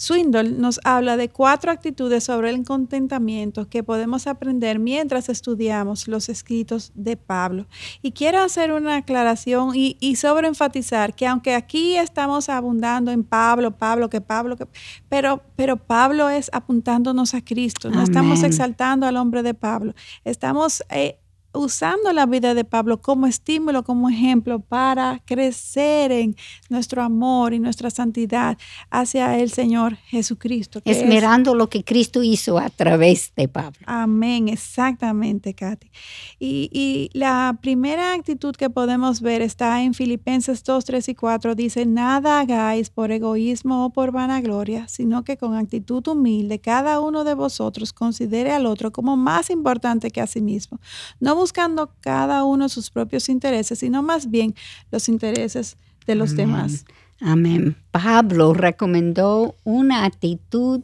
[0.00, 6.30] Swindoll nos habla de cuatro actitudes sobre el contentamiento que podemos aprender mientras estudiamos los
[6.30, 7.66] escritos de Pablo.
[8.00, 13.24] Y quiero hacer una aclaración y, y sobre enfatizar que aunque aquí estamos abundando en
[13.24, 14.66] Pablo, Pablo, que Pablo, que,
[15.10, 19.92] pero, pero Pablo es apuntándonos a Cristo, no estamos exaltando al hombre de Pablo,
[20.24, 21.18] estamos eh,
[21.52, 26.36] usando la vida de Pablo como estímulo, como ejemplo para crecer en
[26.68, 28.56] nuestro amor y nuestra santidad
[28.90, 30.80] hacia el Señor Jesucristo.
[30.84, 33.80] Esmerando lo que Cristo hizo a través de Pablo.
[33.86, 35.90] Amén, exactamente, Katy.
[36.38, 41.54] Y, y, la primera actitud que podemos ver está en Filipenses 2, 3 y 4.
[41.54, 47.24] Dice, nada hagáis por egoísmo o por vanagloria, sino que con actitud humilde cada uno
[47.24, 50.80] de vosotros considere al otro como más importante que a sí mismo.
[51.18, 54.54] No buscando cada uno sus propios intereses, sino más bien
[54.90, 55.76] los intereses
[56.06, 56.84] de los demás.
[57.20, 57.76] Amén.
[57.90, 60.80] Pablo recomendó una actitud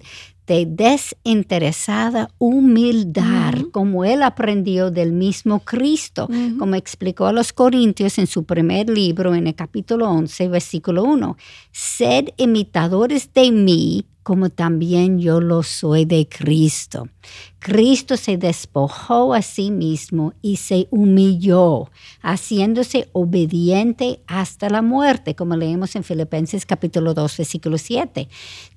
[0.47, 8.27] de desinteresada humildad, como él aprendió del mismo Cristo, como explicó a los Corintios en
[8.27, 11.37] su primer libro, en el capítulo 11, versículo 1.
[11.73, 17.09] Sed imitadores de mí como también yo lo soy de Cristo.
[17.61, 25.55] Cristo se despojó a sí mismo y se humilló, haciéndose obediente hasta la muerte, como
[25.55, 28.29] leemos en Filipenses capítulo 2, versículo 7.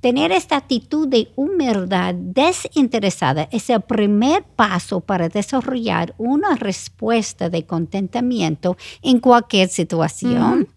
[0.02, 7.66] Tener esta actitud de humildad desinteresada es el primer paso para desarrollar una respuesta de
[7.66, 10.68] contentamiento en cualquier situación.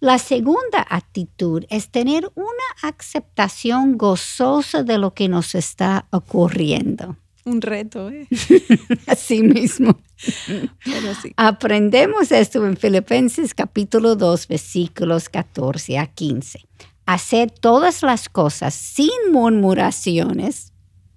[0.00, 7.16] La segunda actitud es tener una aceptación gozosa de lo que nos está ocurriendo.
[7.44, 8.28] Un reto, ¿eh?
[9.08, 9.98] Así mismo.
[11.36, 16.60] Aprendemos esto en Filipenses capítulo 2, versículos 14 a 15.
[17.06, 20.72] Hacer todas las cosas sin murmuraciones.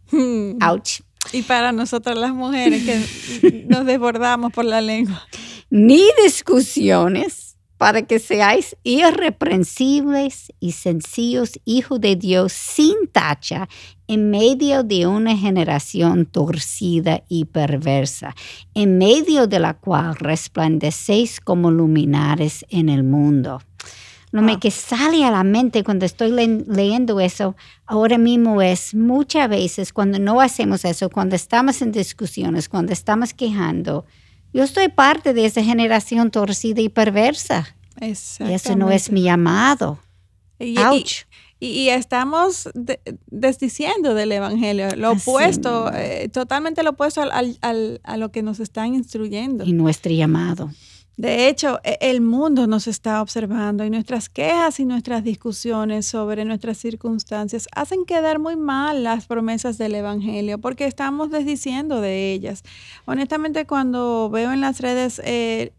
[0.10, 0.54] Hmm.
[0.64, 1.02] Ouch.
[1.34, 5.22] Y para nosotras las mujeres que nos desbordamos por la lengua.
[5.70, 7.51] Ni discusiones
[7.82, 13.68] para que seáis irreprensibles y sencillos hijos de Dios sin tacha
[14.08, 18.36] en medio de una generación torcida y perversa,
[18.76, 23.64] en medio de la cual resplandecéis como luminares en el mundo.
[24.30, 27.56] Lo que sale a la mente cuando estoy leyendo eso
[27.88, 33.34] ahora mismo es muchas veces cuando no hacemos eso, cuando estamos en discusiones, cuando estamos
[33.34, 34.06] quejando,
[34.54, 37.76] yo estoy parte de esa generación torcida y perversa.
[38.00, 40.00] Y ese no es mi llamado.
[40.60, 40.76] Y,
[41.60, 42.70] Y, estamos
[43.28, 48.60] desdiciendo del Evangelio, lo opuesto, eh, totalmente lo opuesto al, al, a lo que nos
[48.60, 49.64] están instruyendo.
[49.64, 50.72] Y nuestro llamado.
[51.18, 56.46] De hecho, e, el mundo nos está observando y nuestras quejas y nuestras discusiones sobre
[56.46, 62.64] nuestras circunstancias hacen quedar muy mal las promesas del Evangelio porque estamos desdiciendo de ellas.
[63.06, 65.74] Honestamente, cuando veo en las redes eh,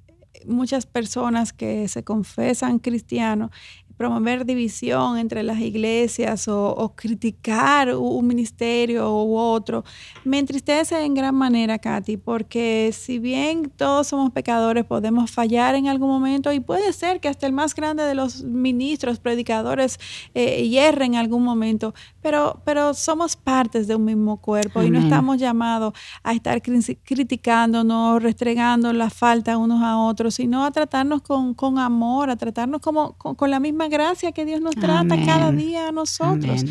[0.47, 3.51] muchas personas que se confesan cristianos
[3.97, 9.85] promover división entre las iglesias o, criticar un ministerio u otro,
[10.25, 15.89] me entristece en gran manera, Katy, porque si bien todos somos pecadores, podemos fallar en
[15.89, 19.99] algún momento y puede ser que hasta el más grande de los ministros, predicadores,
[20.35, 24.99] eh, hierre en algún momento, pero, pero somos partes de un mismo cuerpo y no
[24.99, 31.79] estamos llamados a estar criticándonos, restregando la falta unos a otros, sino a tratarnos con,
[31.79, 35.92] amor, a tratarnos como con la misma gracia que Dios nos trata cada día a
[35.92, 36.64] nosotros.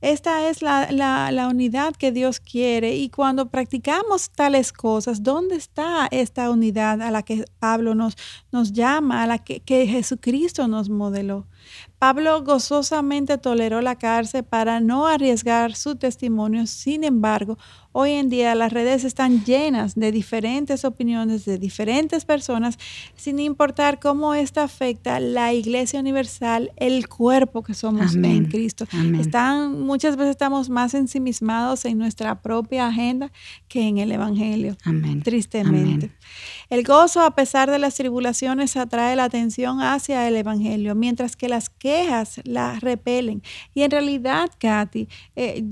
[0.00, 6.50] Esta es la, unidad que Dios quiere y cuando practicamos tales cosas, ¿dónde está esta
[6.50, 8.16] unidad a la que Pablo nos,
[8.52, 11.46] nos llama, a la que, que Jesucristo nos modeló?
[11.98, 17.58] Pablo gozosamente toleró la cárcel para no arriesgar su testimonio, sin embargo,
[17.92, 22.78] Hoy en día las redes están llenas de diferentes opiniones de diferentes personas,
[23.16, 28.86] sin importar cómo esto afecta la Iglesia Universal, el cuerpo que somos en Cristo.
[29.18, 33.32] Están, muchas veces estamos más ensimismados en nuestra propia agenda
[33.68, 34.76] que en el Evangelio.
[35.24, 36.12] Tristemente.
[36.68, 41.48] El gozo, a pesar de las tribulaciones, atrae la atención hacia el Evangelio, mientras que
[41.48, 43.42] las quejas la repelen.
[43.74, 45.64] Y en realidad, Katy, eh,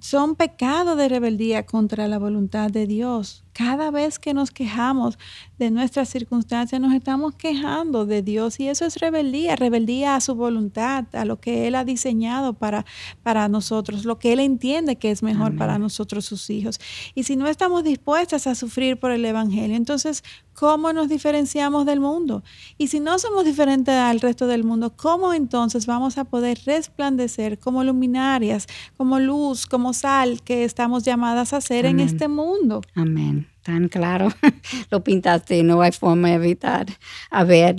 [0.00, 3.43] son pecados de rebeldía contra la voluntad de Dios.
[3.54, 5.16] Cada vez que nos quejamos
[5.58, 10.34] de nuestras circunstancias, nos estamos quejando de Dios y eso es rebeldía, rebeldía a su
[10.34, 12.84] voluntad, a lo que Él ha diseñado para,
[13.22, 16.80] para nosotros, lo que Él entiende que es mejor para nosotros, sus hijos.
[17.14, 20.24] Y si no estamos dispuestas a sufrir por el Evangelio, entonces,
[20.54, 22.42] ¿cómo nos diferenciamos del mundo?
[22.76, 27.60] Y si no somos diferentes al resto del mundo, ¿cómo entonces vamos a poder resplandecer
[27.60, 32.82] como luminarias, como luz, como sal que estamos llamadas a ser en este mundo?
[32.96, 34.28] Amén tan claro,
[34.90, 36.86] lo pintaste, no hay forma de evitar
[37.30, 37.76] a ver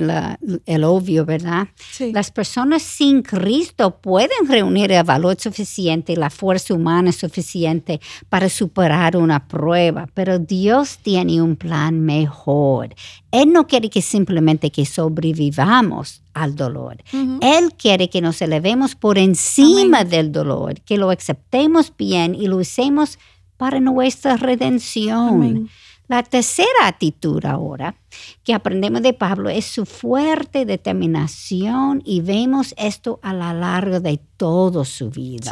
[0.66, 1.68] el obvio, ¿verdad?
[2.12, 8.50] Las personas sin Cristo pueden reunir el valor suficiente y la fuerza humana suficiente para
[8.50, 12.96] superar una prueba, pero Dios tiene un plan mejor.
[13.32, 16.98] Él no quiere que simplemente que sobrevivamos al dolor.
[17.42, 22.58] Él quiere que nos elevemos por encima del dolor, que lo aceptemos bien y lo
[22.58, 23.20] usemos
[23.58, 25.70] para nuestra redención.
[26.08, 27.96] La tercera actitud ahora
[28.44, 34.20] que aprendemos de Pablo es su fuerte determinación y vemos esto a lo largo de
[34.38, 35.52] toda su vida.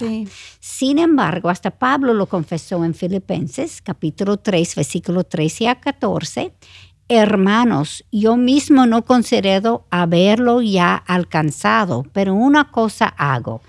[0.60, 6.54] Sin embargo, hasta Pablo lo confesó en Filipenses capítulo 3, versículo 13 a 14.
[7.10, 13.62] Hermanos, yo mismo no considero haberlo ya alcanzado, pero una cosa hago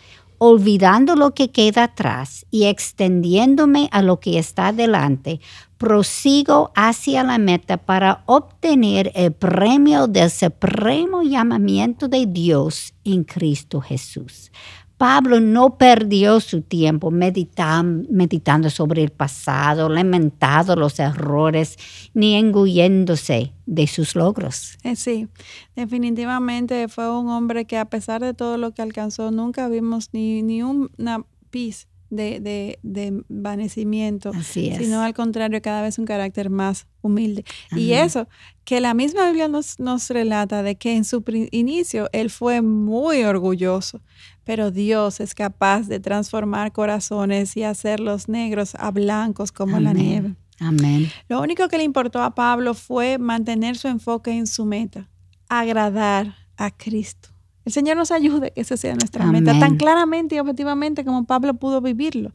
[0.47, 5.41] olvidando lo que queda atrás y extendiéndome a lo que está delante,
[5.79, 13.81] prosigo hacia la meta para obtener el premio del supremo llamamiento de Dios en Cristo
[13.81, 14.53] Jesús.
[14.97, 21.77] Pablo no perdió su tiempo meditando sobre el pasado, lamentando los errores,
[22.15, 24.79] ni engulléndose de sus logros.
[24.85, 25.29] Eh, sí,
[25.75, 30.43] definitivamente fue un hombre que a pesar de todo lo que alcanzó, nunca vimos ni,
[30.43, 36.87] ni una pis de, de, de vanecimiento, sino al contrario, cada vez un carácter más
[37.01, 37.45] humilde.
[37.73, 38.29] Y eso,
[38.65, 43.25] que la misma Biblia nos, nos relata de que en su inicio él fue muy
[43.25, 44.01] orgulloso,
[44.45, 50.35] pero Dios es capaz de transformar corazones y hacerlos negros a blancos como la nieve.
[50.61, 51.11] Amén.
[51.29, 55.09] Lo único que le importó a Pablo fue mantener su enfoque en su meta,
[55.49, 57.31] agradar a Cristo.
[57.65, 61.55] El Señor nos ayude que esa sea nuestra meta, tan claramente y objetivamente como Pablo
[61.55, 62.33] pudo vivirlo.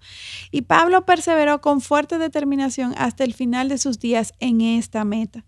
[0.49, 5.45] Y Pablo perseveró con fuerte determinación hasta el final de sus días en esta meta.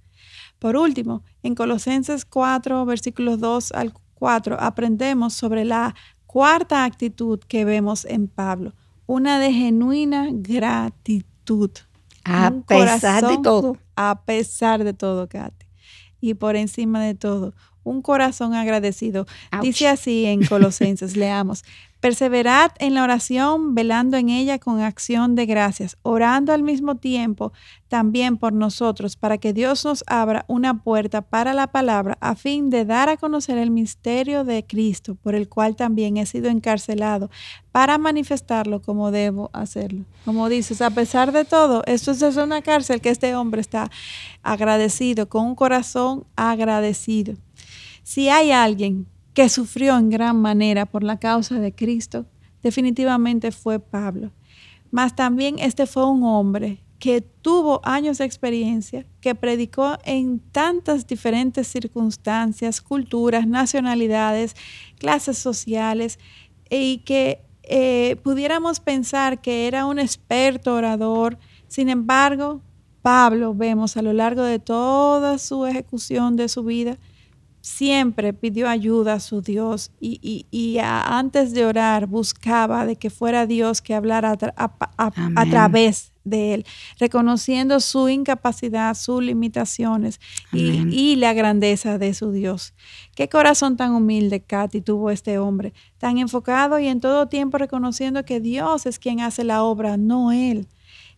[0.59, 5.95] Por último, en Colosenses 4, versículos 2 al 4, aprendemos sobre la
[6.32, 8.73] cuarta actitud que vemos en Pablo,
[9.05, 11.71] una de genuina gratitud.
[12.23, 13.77] A pesar de todo.
[13.97, 15.65] A pesar de todo, Katy.
[16.21, 17.53] Y por encima de todo,
[17.84, 19.25] un corazón agradecido.
[19.61, 21.65] Dice así en Colosenses, leamos,
[22.01, 27.53] Perseverad en la oración, velando en ella con acción de gracias, orando al mismo tiempo
[27.89, 32.71] también por nosotros, para que Dios nos abra una puerta para la palabra, a fin
[32.71, 37.29] de dar a conocer el misterio de Cristo, por el cual también he sido encarcelado,
[37.71, 40.05] para manifestarlo como debo hacerlo.
[40.25, 43.91] Como dices, a pesar de todo, esto es una cárcel que este hombre está
[44.41, 47.35] agradecido, con un corazón agradecido.
[48.01, 52.25] Si hay alguien que sufrió en gran manera por la causa de Cristo,
[52.61, 54.32] definitivamente fue Pablo.
[54.91, 61.07] Mas también este fue un hombre que tuvo años de experiencia, que predicó en tantas
[61.07, 64.55] diferentes circunstancias, culturas, nacionalidades,
[64.99, 66.19] clases sociales,
[66.69, 71.39] y que eh, pudiéramos pensar que era un experto orador.
[71.67, 72.61] Sin embargo,
[73.01, 76.99] Pablo, vemos a lo largo de toda su ejecución de su vida,
[77.62, 83.82] siempre pidió ayuda a su Dios y, antes de orar buscaba de que fuera Dios
[83.82, 86.66] que hablara a, través de él,
[86.99, 90.20] reconociendo su incapacidad, sus limitaciones
[90.51, 92.74] y, la grandeza de su Dios.
[93.16, 98.26] Qué corazón tan humilde, Katy, tuvo este hombre, tan enfocado y en todo tiempo reconociendo
[98.26, 100.68] que Dios es quien hace la obra, no él.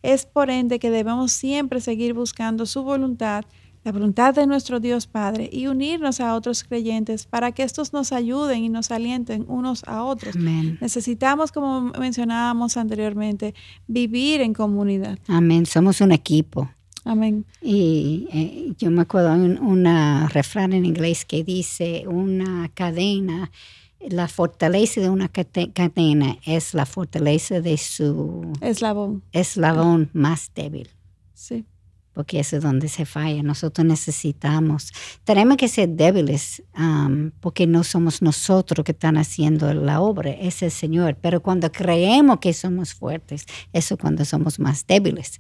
[0.02, 3.46] Es por ende que debemos siempre seguir buscando su voluntad,
[3.84, 8.12] la voluntad de nuestro Dios Padre y unirnos a otros creyentes para que estos nos
[8.12, 10.36] ayuden y nos alienten unos a otros.
[10.36, 10.78] Amén.
[10.80, 13.54] Necesitamos, como mencionábamos anteriormente,
[13.88, 15.20] vivir en comunidad.
[15.28, 15.66] Amén.
[15.66, 16.70] Somos un equipo.
[17.06, 17.46] Amén.
[17.62, 23.52] Y eh, yo me acuerdo un una refrán en inglés que dice una cadena,
[24.00, 29.24] la fortaleza de una cadena es la fortaleza de su Eslabón.
[29.34, 30.90] eslabón más débil.
[31.34, 31.66] Sí.
[32.14, 33.42] Porque eso es donde se falla.
[33.44, 34.92] Nosotros necesitamos,
[35.24, 40.62] tenemos que ser débiles, um, porque no somos nosotros que están haciendo la obra, es
[40.62, 41.18] el Señor.
[41.22, 45.40] Pero cuando creemos que somos fuertes, eso es cuando somos más débiles.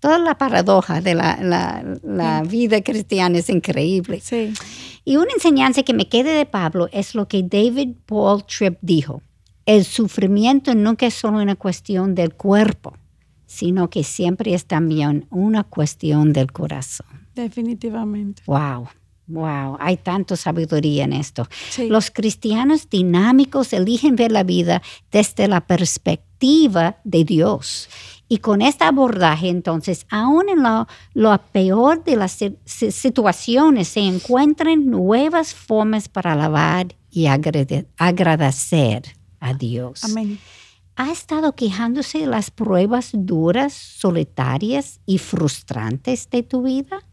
[0.00, 4.20] Toda la paradoja de la, la- la vida cristiana es increíble.
[4.22, 4.52] Sí.
[5.04, 9.22] Y una enseñanza que me queda de Pablo es lo que David Paul Tripp dijo.
[9.66, 12.96] El sufrimiento nunca es solo una cuestión del cuerpo,
[13.56, 17.06] sino que siempre es también una cuestión del corazón.
[17.34, 18.42] Definitivamente.
[18.46, 18.88] Wow,
[19.28, 21.46] wow, hay tanta sabiduría en esto.
[21.70, 21.88] Sí.
[21.88, 27.88] Los cristianos dinámicos eligen ver la vida desde la perspectiva de Dios.
[28.28, 33.86] Y con este abordaje, entonces, aún en lo, lo peor de las si- si- situaciones,
[33.88, 39.02] se encuentran nuevas formas para alabar y agrade- agradecer
[39.40, 40.02] a Dios.
[40.04, 40.38] Amén.
[40.98, 47.05] ¿Ha estado quejándose de las pruebas duras, solitarias y frustrantes de tu vida?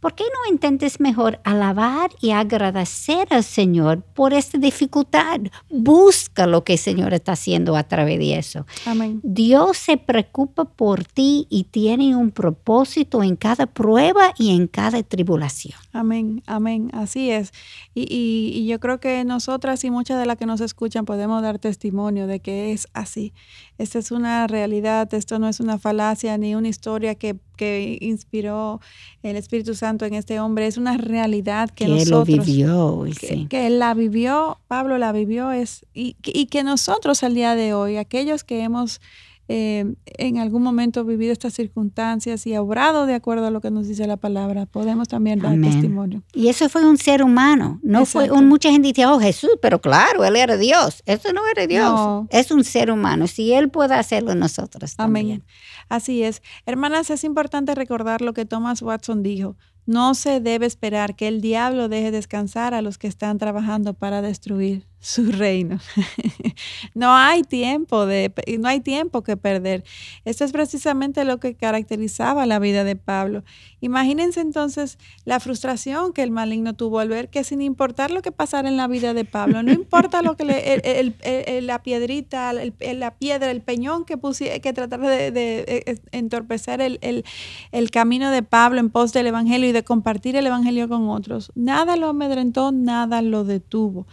[0.00, 5.40] ¿Por qué no intentes mejor alabar y agradecer al Señor por esta dificultad?
[5.68, 8.64] Busca lo que el Señor está haciendo a través de eso.
[8.86, 9.20] Amén.
[9.24, 15.02] Dios se preocupa por ti y tiene un propósito en cada prueba y en cada
[15.02, 15.78] tribulación.
[15.92, 17.50] Amén, amén, así es.
[17.94, 21.42] Y, y- y yo creo que nosotras y muchas de las que nos escuchan podemos
[21.42, 23.32] dar testimonio de que es así.
[23.78, 28.80] Esta es una realidad, esto no es una falacia ni una historia que, que inspiró
[29.22, 32.46] el Espíritu Santo en este hombre, es una realidad que, Que Él lo nosotros...
[32.46, 33.04] vivió.
[33.20, 33.46] que, sí.
[33.50, 37.74] que él la vivió, Pablo la vivió, es, y, y que nosotros al día de
[37.74, 39.02] hoy, aquellos que hemos
[39.50, 43.88] eh, en algún momento vivido estas circunstancias y obrado de acuerdo a lo que nos
[43.88, 45.72] dice la palabra, podemos también dar Amén.
[45.72, 46.22] testimonio.
[46.34, 47.80] Y eso fue un ser humano.
[47.82, 51.02] No fue un, mucha gente dice, oh Jesús, pero claro, él era Dios.
[51.06, 51.90] Eso no era Dios.
[51.90, 52.28] No.
[52.30, 53.26] Es un ser humano.
[53.26, 55.22] Si él puede hacerlo, nosotros Amén.
[55.22, 55.44] también.
[55.88, 56.42] Así es.
[56.66, 59.56] Hermanas, es importante recordar lo que Thomas Watson dijo.
[59.86, 64.20] No se debe esperar que el diablo deje descansar a los que están trabajando para
[64.20, 65.78] destruir su reino.
[66.94, 69.84] no hay tiempo de no hay tiempo que perder.
[70.24, 73.44] Esto es precisamente lo que caracterizaba la vida de Pablo.
[73.80, 78.32] Imagínense entonces la frustración que el maligno tuvo al ver que sin importar lo que
[78.32, 83.14] pasara en la vida de Pablo, no importa lo que le, el- la piedrita, la
[83.14, 88.80] piedra, el peñón que pusie, que tratara de, de, eh, entorpecer el camino de Pablo
[88.80, 93.22] en pos del Evangelio y de compartir el Evangelio con otros, nada lo amedrentó, nada
[93.22, 94.06] lo detuvo.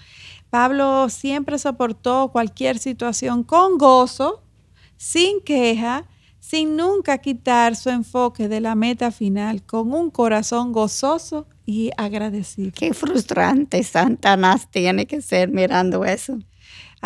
[0.56, 4.42] Pablo siempre soportó cualquier situación con gozo,
[4.96, 6.06] sin queja,
[6.40, 12.72] sin nunca quitar su enfoque de la meta final, con un corazón gozoso y agradecido.
[12.74, 16.40] Qué frustrante Satanás tiene que ser mirando eso.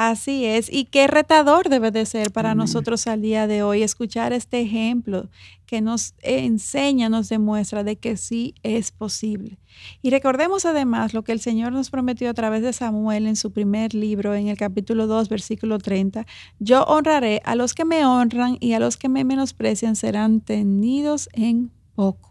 [0.01, 2.59] Así es, y qué retador debe de ser para Amén.
[2.59, 5.27] nosotros al día de hoy escuchar este ejemplo
[5.65, 9.57] que nos enseña, nos demuestra de que sí es posible.
[10.01, 13.51] Y recordemos además lo que el Señor nos prometió a través de Samuel en su
[13.51, 16.25] primer libro, en el capítulo 2, versículo 30.
[16.59, 21.27] Yo honraré a los que me honran y a los que me menosprecian serán tenidos
[21.33, 22.29] en poco.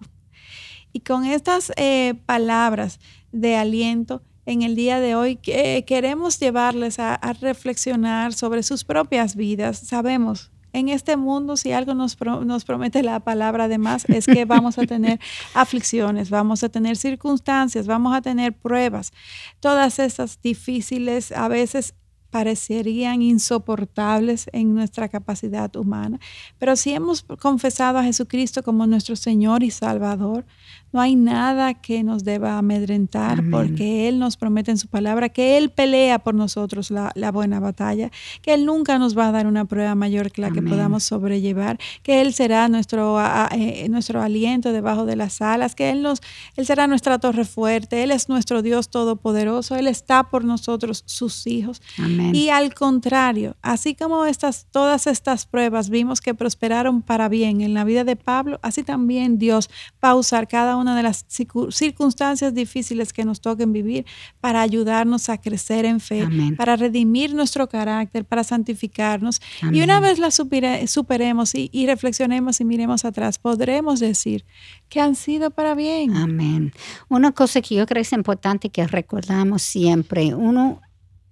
[0.94, 2.98] Y con estas eh, palabras
[3.30, 8.82] de aliento, en el día de hoy que- queremos llevarles a, a reflexionar sobre sus
[8.84, 9.78] propias vidas.
[9.78, 14.44] Sabemos, en este mundo, si algo nos, pro- nos promete la palabra además, es que
[14.44, 15.18] vamos a tener
[15.54, 19.12] aflicciones, vamos a tener circunstancias, vamos a tener pruebas.
[19.60, 21.94] Todas esas difíciles, a veces
[22.30, 26.20] parecerían insoportables en nuestra capacidad humana.
[26.58, 30.44] Pero si hemos confesado a Jesucristo como nuestro Señor y Salvador,
[30.92, 33.50] no hay nada que nos deba amedrentar Amén.
[33.50, 37.60] porque Él nos promete en su palabra que Él pelea por nosotros la, la buena
[37.60, 38.10] batalla,
[38.42, 41.78] que Él nunca nos va a dar una prueba mayor que la que podamos sobrellevar,
[42.02, 43.18] que Él será nuestro,
[43.52, 46.20] eh, nuestro aliento debajo de las alas, que Él, nos,
[46.56, 51.46] Él será nuestra torre fuerte, Él es nuestro Dios todopoderoso, Él está por nosotros, sus
[51.46, 51.82] hijos.
[51.98, 52.34] Amén.
[52.34, 57.74] Y al contrario, así como estas, todas estas pruebas vimos que prosperaron para bien en
[57.74, 59.68] la vida de Pablo, así también Dios
[60.02, 64.06] va a usar cada una de las circunstancias difíciles que nos toquen vivir
[64.40, 66.26] para ayudarnos a crecer en fe,
[66.56, 69.40] para redimir nuestro carácter, para santificarnos.
[69.72, 74.44] Y una vez la superemos y, y reflexionemos y miremos atrás, podremos decir
[74.88, 76.16] que han sido para bien.
[76.16, 76.72] Amén.
[77.08, 80.80] Una cosa que yo creo es importante que recordamos siempre, uno,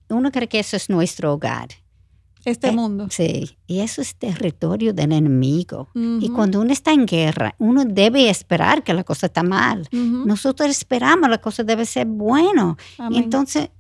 [0.09, 1.69] uno cree que eso es nuestro hogar.
[2.47, 3.09] Este eh, mundo.
[3.11, 5.89] Sí, y eso es territorio del enemigo.
[5.95, 9.89] Y cuando uno está en guerra, uno debe esperar que la cosa está mal.
[9.91, 12.77] Nosotros esperamos la cosa debe ser bueno.
[13.11, 13.71] Entonces,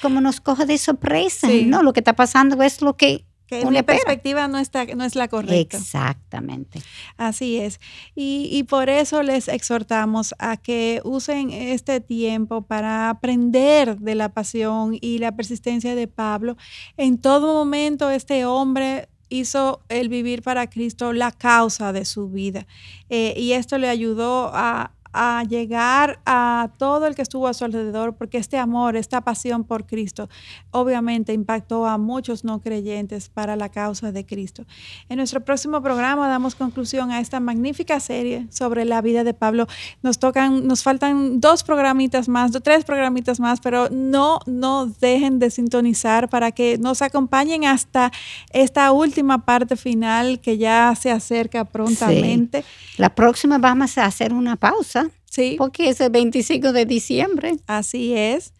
[0.00, 1.82] como nos coge de sorpresa, ¿no?
[1.82, 5.28] Lo que está pasando es lo que que una perspectiva no, está, no es la
[5.28, 5.76] correcta.
[5.76, 6.80] Exactamente.
[7.16, 7.80] Así es.
[8.14, 14.30] Y, y, por eso les exhortamos a que usen este tiempo para aprender de la
[14.30, 16.56] pasión y la persistencia de Pablo.
[16.96, 22.66] En todo momento este hombre hizo el vivir para Cristo la causa de su vida.
[23.08, 27.64] Eh, y esto le ayudó a, a llegar a todo el que estuvo a su
[27.64, 30.28] alrededor, porque este amor, esta pasión por Cristo,
[30.70, 34.66] obviamente impactó a muchos no creyentes para la causa de Cristo.
[35.08, 39.66] En nuestro próximo programa damos conclusión a esta magnífica serie sobre la vida de Pablo.
[40.02, 45.50] Nos tocan, nos faltan dos programitas más, tres programitas más, pero no nos dejen de
[45.50, 48.12] sintonizar para que nos acompañen hasta
[48.52, 52.64] esta última parte final que ya se acerca prontamente.
[52.98, 55.56] La próxima vamos a hacer una pausa Sí.
[55.58, 57.56] Porque es el 25 de diciembre.
[57.66, 58.52] Así es.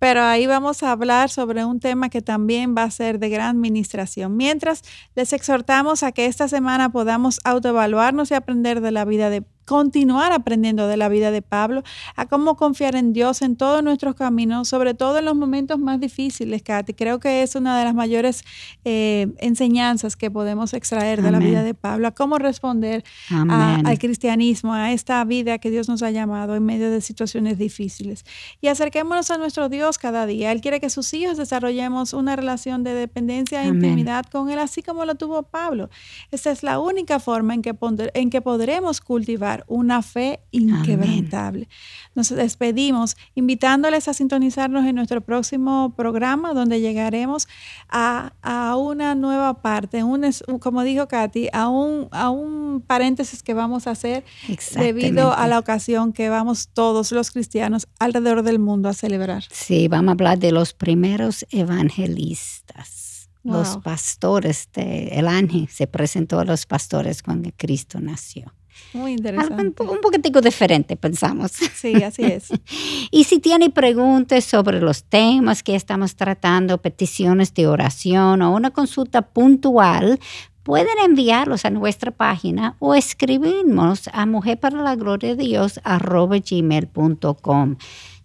[0.00, 3.56] Pero ahí vamos a hablar sobre un tema que también va a ser de gran
[3.56, 4.34] administración.
[4.34, 4.82] Mientras
[5.14, 10.32] les exhortamos a que esta semana podamos autoevaluarnos y aprender de la vida de continuar
[10.32, 11.84] aprendiendo de la vida de Pablo,
[12.16, 16.00] a cómo confiar en Dios en todos nuestros caminos, sobre todo en los momentos más
[16.00, 16.94] difíciles, Katy.
[16.94, 18.42] Creo que es una de las mayores
[18.84, 24.74] eh, enseñanzas que podemos extraer de la vida de Pablo, a cómo responder al cristianismo,
[24.74, 28.24] a esta vida que Dios nos ha llamado en medio de situaciones difíciles.
[28.60, 30.50] Y acerquémonos a nuestro Dios cada día.
[30.50, 34.82] Él quiere que sus hijos desarrollemos una relación de dependencia e intimidad con Él, así
[34.82, 35.90] como lo tuvo Pablo.
[36.32, 37.72] Esta es la única forma en que,
[38.14, 41.68] en que podremos cultivar una fe inquebrantable.
[42.14, 47.48] Nos despedimos invitándoles a sintonizarnos en nuestro próximo programa donde llegaremos
[47.88, 48.32] a,
[48.76, 50.24] una nueva parte, un,
[50.60, 54.24] como dijo Katy, a un, a un paréntesis que vamos a hacer
[54.74, 59.44] debido a la ocasión que vamos todos los cristianos alrededor del mundo a celebrar.
[59.50, 63.10] Sí, vamos a hablar de los primeros evangelistas.
[63.42, 68.52] Los pastores, el ángel se presentó a los pastores cuando Cristo nació.
[68.92, 69.82] Muy interesante.
[69.82, 71.52] un, poquitico diferente, pensamos.
[71.52, 72.48] Sí, así es.
[73.10, 78.70] y si tiene preguntas sobre los temas que estamos tratando, peticiones de oración o una
[78.70, 80.18] consulta puntual,
[80.62, 87.76] pueden enviarlos a nuestra página o escribirnos a mujer para la gloria de Dios gmail.com.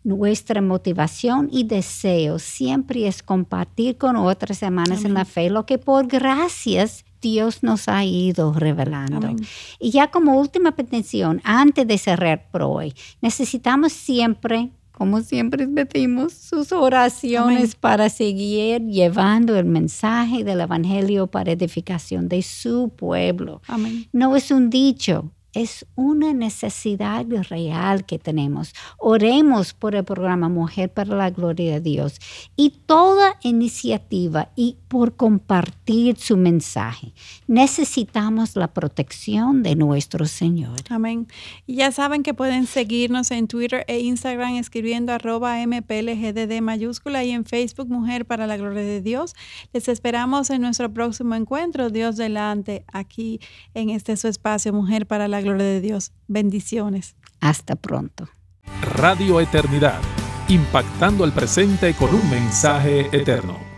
[0.04, 5.80] Nuestra motivación y deseo siempre es compartir con otras semanas en la fe lo que
[5.80, 9.36] por gracias Dios nos ha ido revelando.
[9.80, 16.32] Y ya como última petición, antes de cerrar por hoy, necesitamos siempre como siempre pedimos,
[16.32, 23.62] sus oraciones para seguir llevando el mensaje del Evangelio para edificación de su pueblo.
[24.14, 28.74] No es un dicho, es una necesidad real que tenemos.
[28.98, 32.20] Oremos por el programa Mujer para la Gloria de Dios
[32.58, 37.14] y toda iniciativa y por compartir su mensaje.
[37.48, 40.78] Necesitamos la protección de nuestro Señor.
[40.90, 41.28] Amén.
[41.68, 47.46] Ya saben que pueden seguirnos en Twitter e Instagram escribiendo arroba mplgdd mayúscula y en
[47.46, 49.36] Facebook Mujer para la Gloria de Dios.
[49.72, 53.40] Les esperamos en nuestro próximo encuentro, Dios delante, aquí
[53.74, 56.12] en este su espacio Mujer para la gloria de Dios.
[56.28, 57.16] Bendiciones.
[57.40, 58.28] Hasta pronto.
[58.82, 60.00] Radio Eternidad,
[60.50, 63.75] impactando el presente con un mensaje eterno.